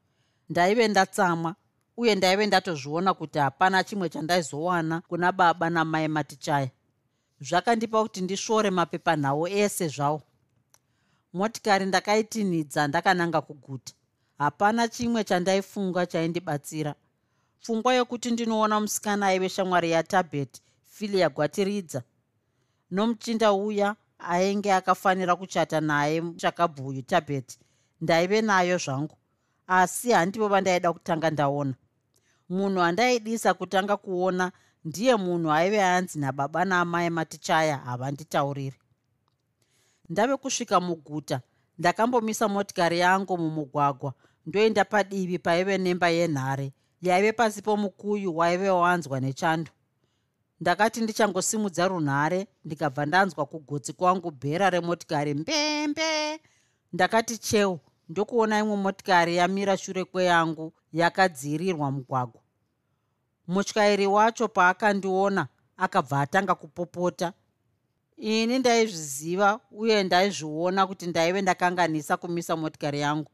Ndaive 0.50 0.88
ndatsamwa 0.88 1.54
uye 1.96 2.14
ndaive 2.14 2.46
ndatozviona 2.46 3.14
kuti 3.14 3.38
hapana 3.38 3.84
chimwe 3.84 4.08
chandaizowana 4.08 5.00
kuna 5.00 5.32
baba 5.32 5.70
namai 5.70 6.08
matichaya. 6.08 6.70
Zvakandipa 7.40 8.02
kuti 8.02 8.20
ndisvore 8.20 8.70
mapepanhau 8.70 9.46
ese 9.48 9.88
zvawo 9.88 10.22
motikari 11.32 11.86
ndakaitinhidza 11.86 12.86
ndakananga 12.88 13.40
kuguta. 13.40 13.92
Hapana 14.38 14.88
chimwe 14.88 15.24
chandaifunga 15.24 16.06
chaindibatsira. 16.06 16.94
Pfungwa 17.60 17.94
yokuti 17.94 18.30
ndinoona 18.30 18.80
musikana 18.80 19.26
aive 19.26 19.48
shamwari 19.48 19.90
yatabet 19.90 20.62
filia 20.84 21.28
gwatiridza 21.28 22.02
nomuchinda 22.90 23.52
uya 23.52 23.96
ainge 24.18 24.72
akafanira 24.72 25.36
kuchata 25.36 25.80
naye 25.80 26.22
chakabhuyu 26.36 27.02
tabet 27.02 27.58
ndaive 28.00 28.42
nayo 28.42 28.78
zvangu. 28.78 29.16
Asi 29.66 30.10
handivo 30.12 30.48
vandaida 30.48 30.92
kutanga 30.92 31.30
ndaona. 31.30 31.74
Munhu 32.48 32.80
andaidisa 32.82 33.54
kutanga 33.54 33.96
kuona 33.96 34.52
ndiye 34.84 35.16
munhu 35.16 35.52
aive 35.52 35.82
anzi 35.84 36.18
nababa 36.18 36.64
naamai 36.64 37.10
matichaya 37.10 37.76
havanditauriri. 37.76 38.76
Ndave 40.08 40.36
kusvika 40.36 40.80
muguta 40.80 41.40
ndakambomisa 41.78 42.48
motikari 42.48 42.98
yangu 42.98 43.38
mumugwagwa 43.38 44.14
ndoenda 44.46 44.84
padivi 44.84 45.38
paive 45.38 45.78
nemba 45.78 46.08
yenhare 46.08 46.72
yaive 47.02 47.32
pasi 47.32 47.62
pomukuyu 47.62 48.36
waive 48.36 48.70
wanzwa 48.70 49.20
nechando 49.20 49.70
ndakati 50.64 51.00
ndichangosimudza 51.00 51.88
runhare 51.88 52.46
ndikabva 52.64 53.06
ndanzwa 53.06 53.46
kugotsi 53.46 53.92
kwangu 53.92 54.30
bhera 54.30 54.70
remotikari 54.70 55.34
mbembe. 55.34 56.40
Ndakati 56.92 57.38
cheu 57.38 57.78
ndokuona 58.08 58.58
imwe 58.58 58.76
motikari 58.76 59.36
yamira 59.36 59.76
shure 59.76 60.04
kweyangu 60.04 60.72
yakadzirirwa 60.92 61.90
mugwagwa. 61.90 62.40
Mutyairi 63.48 64.06
wacho 64.06 64.48
paakandiona 64.48 65.46
akabva 65.76 66.20
atanga 66.20 66.54
kupopota. 66.54 67.32
Ini 68.16 68.58
ndaizviziva 68.58 69.60
uye 69.70 70.02
ndaizviona 70.02 70.86
kuti 70.86 71.06
ndaive 71.06 71.42
ndakanganisa 71.42 72.16
kumisa 72.16 72.56
motikari 72.56 73.00
yangu. 73.00 73.30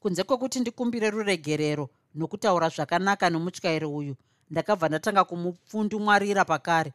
Kunze 0.00 0.22
kwekuti 0.22 0.60
ndikumbire 0.60 1.10
ruregerero 1.10 1.88
nokutaura 2.14 2.68
zvakanaka 2.68 3.30
nomutyairi 3.30 3.86
uyu 3.86 4.16
ndakabva 4.50 4.88
ndatanga 4.88 5.24
kumupfundumwarira 5.24 6.44
pakare. 6.44 6.92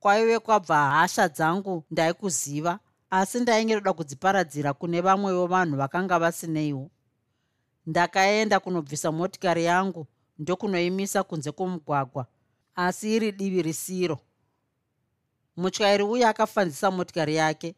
Kwaive 0.00 0.38
kwabva 0.38 0.90
hasha 0.90 1.28
dzangu 1.28 1.84
ndaikuziva 1.90 2.78
asi 3.10 3.40
ndainge 3.40 3.74
ndoda 3.74 3.92
kudziparadzira 3.92 4.72
kune 4.72 5.00
vamwewo 5.00 5.46
vanhu 5.46 5.76
vakanga 5.76 6.18
vasineiwo. 6.18 6.90
Ndakaenda 7.86 8.60
kunobvisa 8.60 9.12
motikari 9.12 9.64
yangu 9.64 10.06
ndokunoimisa 10.38 11.22
kunze 11.22 11.52
kwomugwagwa 11.52 12.26
asi 12.74 13.16
iri 13.16 13.32
divi 13.32 13.62
risiro. 13.62 14.18
Mutyairi 15.56 16.02
uye 16.02 16.26
akafanzisa 16.26 16.90
motikari 16.90 17.36
yake 17.36 17.74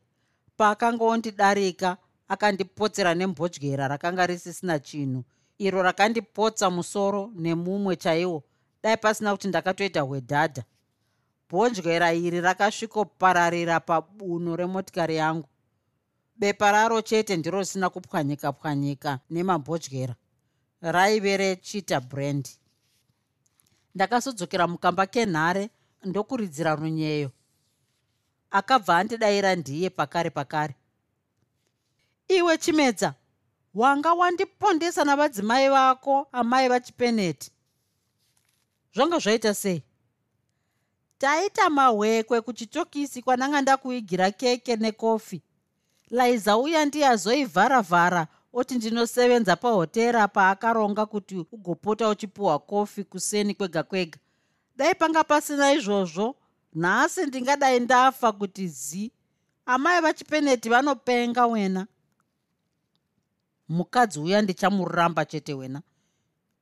paakanga 0.57 1.05
ondidarika 1.05 1.97
akandipotsera 2.29 3.15
nembodyera 3.15 3.89
rakanga 3.89 4.27
risisina 4.27 4.79
chinhu. 4.79 5.25
Iro 5.59 5.83
rakandipotsa 5.83 6.71
musoro 6.71 7.31
nemumwe 7.35 7.97
chaiwo 7.97 8.43
dai 8.83 8.97
pasina 8.97 9.33
kuti 9.33 9.49
ndakatoita 9.49 10.01
hwedhadha. 10.03 10.63
Bhonjera 11.51 12.13
iri 12.13 12.41
rakasvikopararira 12.41 13.81
pabuno 13.81 14.57
remotikari 14.57 15.17
yangu. 15.17 15.49
Bepa 16.37 16.73
raro 16.73 17.03
chete 17.03 17.37
ndiro 17.37 17.59
risina 17.59 17.91
kupwanyika 17.91 18.53
pwanyika 18.53 19.19
nemabhodyera 19.31 20.15
raive 20.81 21.37
rechita 21.37 22.01
brand. 22.01 22.49
Ndakazodzokera 23.95 24.67
mukamba 24.69 25.07
kenhare 25.07 25.71
ndokuridzira 26.05 26.75
runyeyo. 26.75 27.31
Akabva 28.51 28.97
andidayira 28.99 29.55
ndiye 29.57 29.91
pakare 29.91 30.31
pakare. 30.31 30.75
Iwe 32.29 32.59
chimedza 32.59 33.15
wanga 33.75 34.13
wandipondesa 34.15 35.05
navadzimai 35.05 35.69
vako 35.69 36.29
amai 36.33 36.69
vachipeneti 36.69 37.51
zvanga 38.99 39.19
zvaita 39.19 39.55
sei? 39.55 39.83
Taita 41.19 41.71
mahwekwe 41.71 42.41
kuchitokisi 42.41 43.23
kwananga 43.23 43.61
ndakuigira 43.63 44.31
keke 44.31 44.77
nekofi. 44.77 45.43
Laiza 46.11 46.57
uya 46.57 46.85
ndiyazoivharavhara 46.85 48.27
oti 48.53 48.75
ndinosevenza 48.75 49.57
pahotera 49.57 50.29
paakaronga 50.29 51.07
kuti 51.07 51.47
ugopota 51.53 52.09
uchipiwa 52.09 52.59
kofi 52.59 53.05
kuseni 53.05 53.55
kwega 53.55 53.83
kwega. 53.83 54.19
Dai 54.77 54.95
panga 54.95 55.25
pasina 55.25 55.73
izvozvo 55.73 56.37
nhasi 56.75 57.27
ndingadai 57.27 57.81
ndafa 57.81 58.33
kuti 58.33 58.69
zi. 58.69 59.13
Amai 59.67 60.01
vachipeneti 60.01 60.69
vanopenga 60.69 61.47
wena. 61.47 61.87
Mukadzi 63.69 64.21
uya 64.21 64.43
ndichamuramba 64.43 65.25
chete 65.25 65.55
wena. 65.55 65.83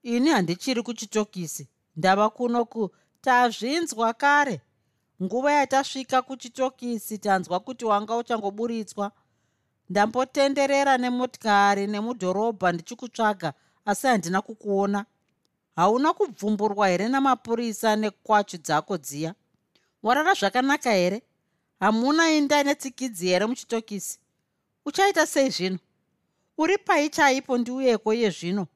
Ini 0.03 0.31
handichiri 0.31 0.83
kuchitokisi 0.83 1.68
ndava 1.96 2.30
kuno 2.30 2.64
ku 2.64 2.90
tazvinzwa 3.20 4.14
kare. 4.14 4.61
Nguva 5.22 5.52
yatasvika 5.52 6.22
kuchitokisi 6.22 7.18
tanzwa 7.18 7.61
kuti 7.61 7.85
wanga 7.85 8.16
uchangoburitswa. 8.16 9.12
Ndambotenderera 9.90 10.98
nemotikari 10.98 11.87
nemudhorobha 11.87 12.72
ndichikutsvaga 12.72 13.52
asi 13.85 14.06
handina 14.06 14.40
kukuona. 14.42 15.04
Hauna 15.76 16.12
kubvumburwa 16.12 16.88
here 16.88 17.09
namapurisa 17.09 17.96
nekwachu 17.96 18.56
dzako 18.59 18.98
dziya? 18.98 19.35
Warara 20.02 20.35
zvakanaka 20.35 20.92
here? 20.92 21.22
Hamuna 21.80 22.30
inda 22.32 22.62
netsikidzi 22.62 23.26
here 23.26 23.46
muchitokisi? 23.46 24.18
Uchaita 24.85 25.26
sei 25.26 25.50
zvino? 25.50 25.78
Uri 26.59 26.78
pai 26.78 27.09
chaipo 27.09 27.59
ndiuyeko 27.59 28.14
iye 28.14 28.30
zvino? 28.30 28.66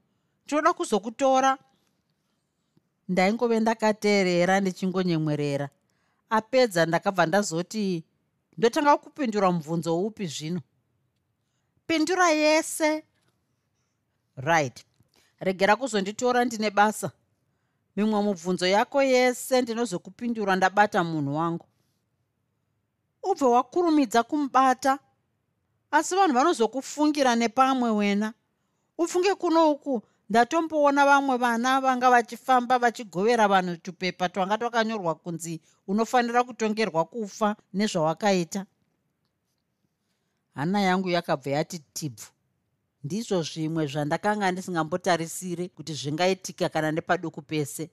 Ndinoda 0.47 0.73
kuzokutora 0.73 1.59
ndaingove 3.11 3.61
ndakateerera 3.61 4.61
ndichingonyemwerera. 4.61 5.69
Apedza 6.31 6.87
ndakabva 6.87 7.27
ndazoti 7.27 8.05
ndotanga 8.59 8.97
kupindura 8.97 9.51
mubvunzo 9.53 10.01
upi 10.07 10.27
zvino? 10.27 10.61
Pindura 11.87 12.31
yese. 12.31 13.05
Right. 14.37 14.85
Regera 15.41 15.77
kuzonditora 15.77 16.45
ndine 16.45 16.71
basa. 16.71 17.11
Mimwe 17.97 18.23
mubvunzo 18.23 18.67
yako 18.67 19.03
yese 19.03 19.63
ndinozokupindura 19.63 20.57
ndabata 20.57 21.05
munhu 21.05 21.37
wangu. 21.37 21.67
Ubve 23.23 23.45
wakurumidza 23.45 24.23
kumubata. 24.23 24.99
Asi 25.91 26.15
vanhu 26.15 26.35
vanozokufungira 26.35 27.37
nepamwe 27.37 27.91
wena. 27.91 28.33
Ufunge 28.99 29.35
kuno 29.35 29.71
uku 29.71 30.03
ndatomboona 30.31 31.07
vamwe 31.07 31.37
vana 31.37 31.81
vanga 31.81 32.11
vachifamba 32.11 32.79
vachigovera 32.79 33.49
vanhu 33.49 33.77
tupepa 33.77 34.29
twanga 34.29 34.59
twakanyorwa 34.59 35.15
kunzi 35.15 35.61
unofanira 35.87 36.45
kutongerwa 36.45 37.05
kufa 37.05 37.57
nezvawakaita. 37.75 38.67
Hana 40.55 40.81
yangu 40.81 41.09
yakabva 41.11 41.51
yati 41.51 41.79
tibvu. 41.79 42.27
Ndizvo 43.05 43.43
zvimwe 43.43 43.87
zvandakanga 43.87 44.53
ndisingambotarisiri 44.53 45.69
kuti 45.69 45.93
zvingaitika 45.95 46.69
kana 46.69 46.93
nepaduku 46.93 47.43
pese. 47.43 47.91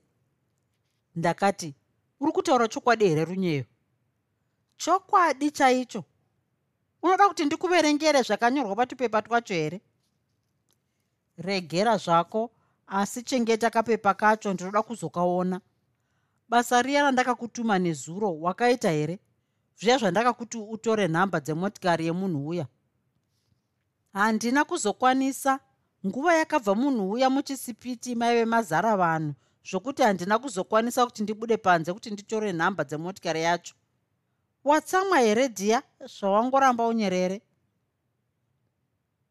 Ndakati 1.16 1.74
uri 2.20 2.32
kutaura 2.32 2.68
chokwadi 2.68 3.08
here 3.08 3.24
runyeyo? 3.24 3.64
Chokwadi 4.76 5.50
chaicho. 5.50 6.04
Unoda 7.02 7.28
kuti 7.28 7.44
ndikuverengere 7.44 8.22
zvakanyorwa 8.22 8.76
patupepa 8.76 9.22
twacho 9.22 9.54
here 9.54 9.80
regera 11.38 11.96
zvako 11.96 12.50
asi 12.86 13.22
chengeta 13.22 13.70
kapepa 13.70 14.14
kacho 14.14 14.52
ndinoda 14.52 14.82
kuzokaona. 14.82 15.60
Basa 16.48 16.82
riya 16.82 17.02
randakakutuma 17.02 17.78
nezuro 17.78 18.40
wakaita 18.40 18.90
here? 18.90 19.18
Zviya 19.80 19.98
zvandakakuti 19.98 20.58
utore 20.58 21.08
nhamba 21.08 21.40
dzemotikari 21.40 22.06
yemunhu 22.06 22.48
uya? 22.48 22.66
Handina 24.12 24.64
kuzokwanisa. 24.64 25.60
Nguva 26.06 26.34
yakabva 26.34 26.74
munhu 26.74 27.10
uya 27.10 27.30
muchisipiti 27.30 28.14
maive 28.14 28.44
mazara 28.44 28.96
vanhu 28.96 29.34
zvokuti 29.70 30.02
handina 30.02 30.38
kuzokwanisa 30.38 31.06
kuti 31.06 31.22
ndibude 31.22 31.56
panze 31.56 31.92
kuti 31.92 32.10
nditore 32.10 32.52
nhamba 32.52 32.84
dzemotikari 32.84 33.42
yacho. 33.42 33.74
Watsamwa 34.64 35.18
here 35.18 35.48
dhiya 35.48 35.82
zvawangoramba 36.20 36.86
unyerere 36.86 37.42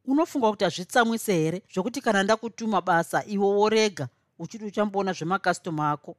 unofunga 0.07 0.49
kuti 0.49 0.63
hazvitsamwise 0.63 1.33
here? 1.33 1.61
Zvokuti 1.73 2.01
kana 2.01 2.23
ndakutuma 2.23 2.81
basa 2.81 3.25
iwo 3.25 3.49
worega 3.59 4.07
uchiti 4.39 4.65
uchamboona 4.65 5.13
zvemakastoma 5.13 5.91
ako. 5.91 6.15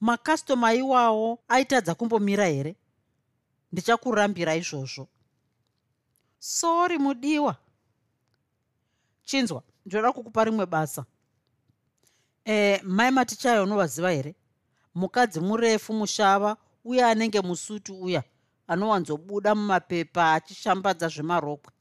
Makastoma 0.00 0.74
iwawo 0.74 1.38
aitadza 1.48 1.94
kumbomira 1.94 2.46
here? 2.46 2.76
Ndichakurambira 3.72 4.54
izvozvo. 4.56 5.08
Sori 6.38 6.98
mudiwa. 6.98 7.56
Chinzwa 9.24 9.62
ndinoda 9.86 10.12
kukupa 10.12 10.44
rimwe 10.44 10.66
basa. 10.66 11.04
E, 12.44 12.80
mai 12.84 13.10
matichayo 13.10 13.62
unovaziva 13.64 14.10
here? 14.10 14.34
Mukadzi 14.94 15.40
murefu 15.40 15.92
mushava 15.92 16.56
uye 16.84 17.04
anenge 17.04 17.40
musutu 17.40 18.02
uya 18.02 18.22
anowanzobuda 18.66 19.54
mumapepa 19.54 20.32
achishambadza 20.34 21.08
zvemarokwe 21.08 21.72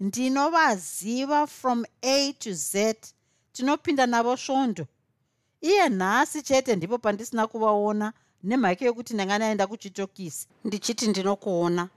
ndinovaziva 0.00 1.46
from 1.46 1.84
a 2.02 2.32
to 2.32 2.52
z 2.52 2.94
tinopinda 3.52 4.06
navo 4.06 4.36
svondo. 4.36 4.86
Iye 5.60 5.88
nhasi 5.88 6.42
chete 6.42 6.76
ndipo 6.76 6.98
pandisina 6.98 7.46
kuvaona 7.46 8.12
nemhaka 8.42 8.84
yokuti 8.84 9.14
ndanga 9.14 9.38
naenda 9.38 9.66
kuchitokisi 9.66 10.48
ndichiti 10.64 11.08
ndinokuona. 11.08 11.88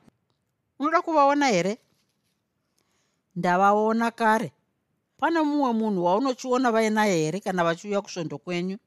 Unoda 0.79 1.01
kuvaona 1.01 1.47
here? 1.47 1.77
Ndavaona 3.35 4.11
kare. 4.11 4.51
Pane 5.17 5.41
mumwe 5.41 5.73
munhu 5.73 6.05
waunochiona 6.05 6.71
vainaye 6.71 7.15
here 7.23 7.39
kana 7.39 7.63
vachiuya 7.63 8.01
kusvondo 8.01 8.37
kwenyu? 8.37 8.77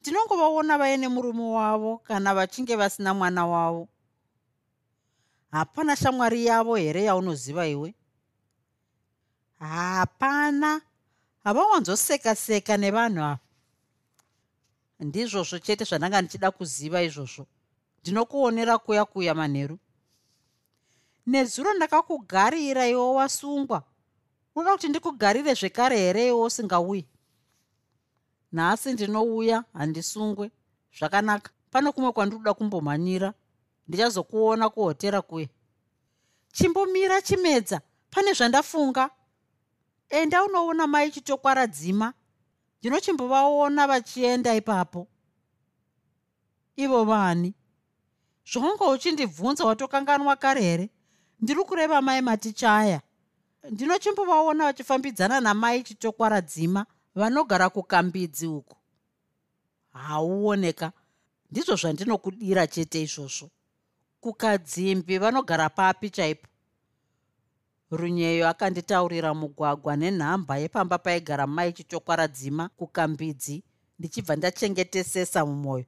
Ndinongovaona 0.00 0.78
vaine 0.78 1.08
murume 1.08 1.42
wavo 1.50 1.98
kana 1.98 2.34
vachinge 2.34 2.76
vasina 2.76 3.14
mwana 3.14 3.46
wavo 3.46 3.88
hapana 5.54 5.96
shamwari 5.96 6.46
yavo 6.46 6.74
here 6.76 7.04
yaunoziva 7.04 7.66
iwe? 7.66 7.94
Hapana. 9.58 10.80
Havawanzoseka-seka 11.44 12.76
nevanhu 12.76 13.22
ava. 13.22 13.38
Ndizvozvo 15.00 15.58
chete 15.58 15.84
zvandanga 15.84 16.22
ndichida 16.22 16.50
kuziva 16.50 17.02
izvozvo. 17.02 17.46
Ndinokuonera 18.02 18.78
kuya 18.78 19.04
kuya 19.04 19.34
manheru. 19.34 19.78
Nezuro 21.26 21.74
ndakakugarira 21.74 22.88
iwe 22.88 23.14
wasungwa. 23.14 23.82
Unoda 24.54 24.72
kuti 24.72 24.88
ndikugarire 24.88 25.54
zvekare 25.54 25.96
here 25.96 26.26
iwe 26.28 26.42
usingauyi? 26.42 27.06
Nhasi 28.52 28.92
ndinouya 28.92 29.64
handisungwe. 29.72 30.50
Zvakanaka. 30.98 31.50
Pano 31.70 31.92
kumwe 31.92 32.12
kwandinoda 32.12 32.54
kumbomhanyira 32.54 33.34
ndichazokuona 33.88 34.68
kuhotera 34.70 35.22
kuye. 35.22 35.48
Chimbomira 36.52 37.22
chimedza. 37.22 37.80
Pane 38.10 38.32
zvandafunga. 38.32 39.10
Enda 40.08 40.44
unoona 40.44 40.86
mai 40.86 41.10
chitokwaradzima 41.10 42.12
ndinochimbovaona 42.78 43.86
vachienda 43.86 44.54
ipapo. 44.54 45.08
Ivo 46.76 47.04
vani. 47.04 47.54
Zvonga 48.52 48.88
uchindibvunza 48.90 49.64
watokanganwa 49.64 50.36
kare 50.36 50.60
here 50.60 50.90
ndiri 51.40 51.64
kureva 51.64 52.02
mai 52.02 52.20
matichaya. 52.20 53.00
Ndinochimbovaona 53.70 54.64
vachifambidzana 54.64 55.40
namai 55.40 55.82
chitokwaradzima 55.82 56.86
vanogara 57.14 57.70
kukambidzi 57.70 58.46
uku. 58.46 58.76
Hauoneka. 59.92 60.92
Ndizvo 61.50 61.76
zvandinokudira 61.76 62.66
chete 62.66 63.02
izvozvo 63.02 63.50
kukadzimbi 64.24 65.18
vanogara 65.18 65.68
papi 65.70 66.10
chaipo. 66.10 66.48
Runyeyo 67.90 68.48
akanditaurira 68.48 69.34
mugwagwa 69.34 69.96
nenhamba 69.96 70.56
yepamba 70.58 70.98
paigara 70.98 71.46
mai 71.46 71.72
chitokwaradzima 71.72 72.68
kukambidzi 72.68 73.64
ndichibva 73.98 74.36
ndachengetesesa 74.36 75.46
mumwoyo. 75.46 75.84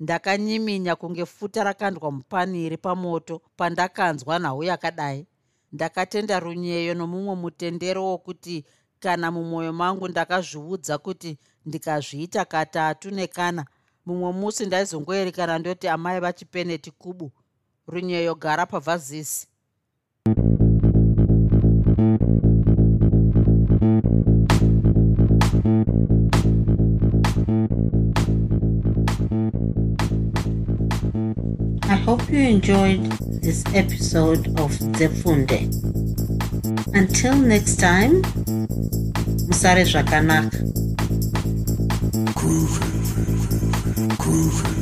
Ndakanyiminya 0.00 0.96
kunge 0.96 1.26
futa 1.26 1.64
rakandwa 1.64 2.12
mupaniri 2.12 2.76
pamoto 2.76 3.42
pandakanzwa 3.56 4.38
nhau 4.38 4.62
yakadai. 4.64 5.26
Ndakatenda 5.72 6.40
runyeyo 6.40 6.94
nomumwe 6.94 7.34
mutendero 7.34 8.04
wokuti 8.04 8.64
kana 9.00 9.30
mumwoyo 9.30 9.72
mangu 9.72 10.08
ndakazviudza 10.08 10.98
kuti 10.98 11.38
ndikazviita 11.66 12.44
katatu 12.44 13.10
nekana 13.10 13.66
mumwe 14.06 14.32
musi 14.40 14.66
ndaizongoerekana 14.66 15.58
ndoti 15.58 15.86
amai 15.88 16.20
vachipeneti 16.20 16.90
kubu 16.90 17.26
runyeyo 17.86 18.34
gara 18.34 18.66
pavhazisi 18.66 19.46
I 31.84 31.96
hope 31.96 32.28
you 32.30 32.38
enjoyed 32.38 33.02
this 33.42 33.64
episode 33.74 34.46
of 34.60 34.70
Zefunde. 34.98 35.68
Until 36.94 37.34
next 37.36 37.76
time, 37.76 38.22
Musare 39.48 39.84
Zvakanaka. 39.84 40.58
Groovy. 42.34 42.91
Groovy. 44.32 44.81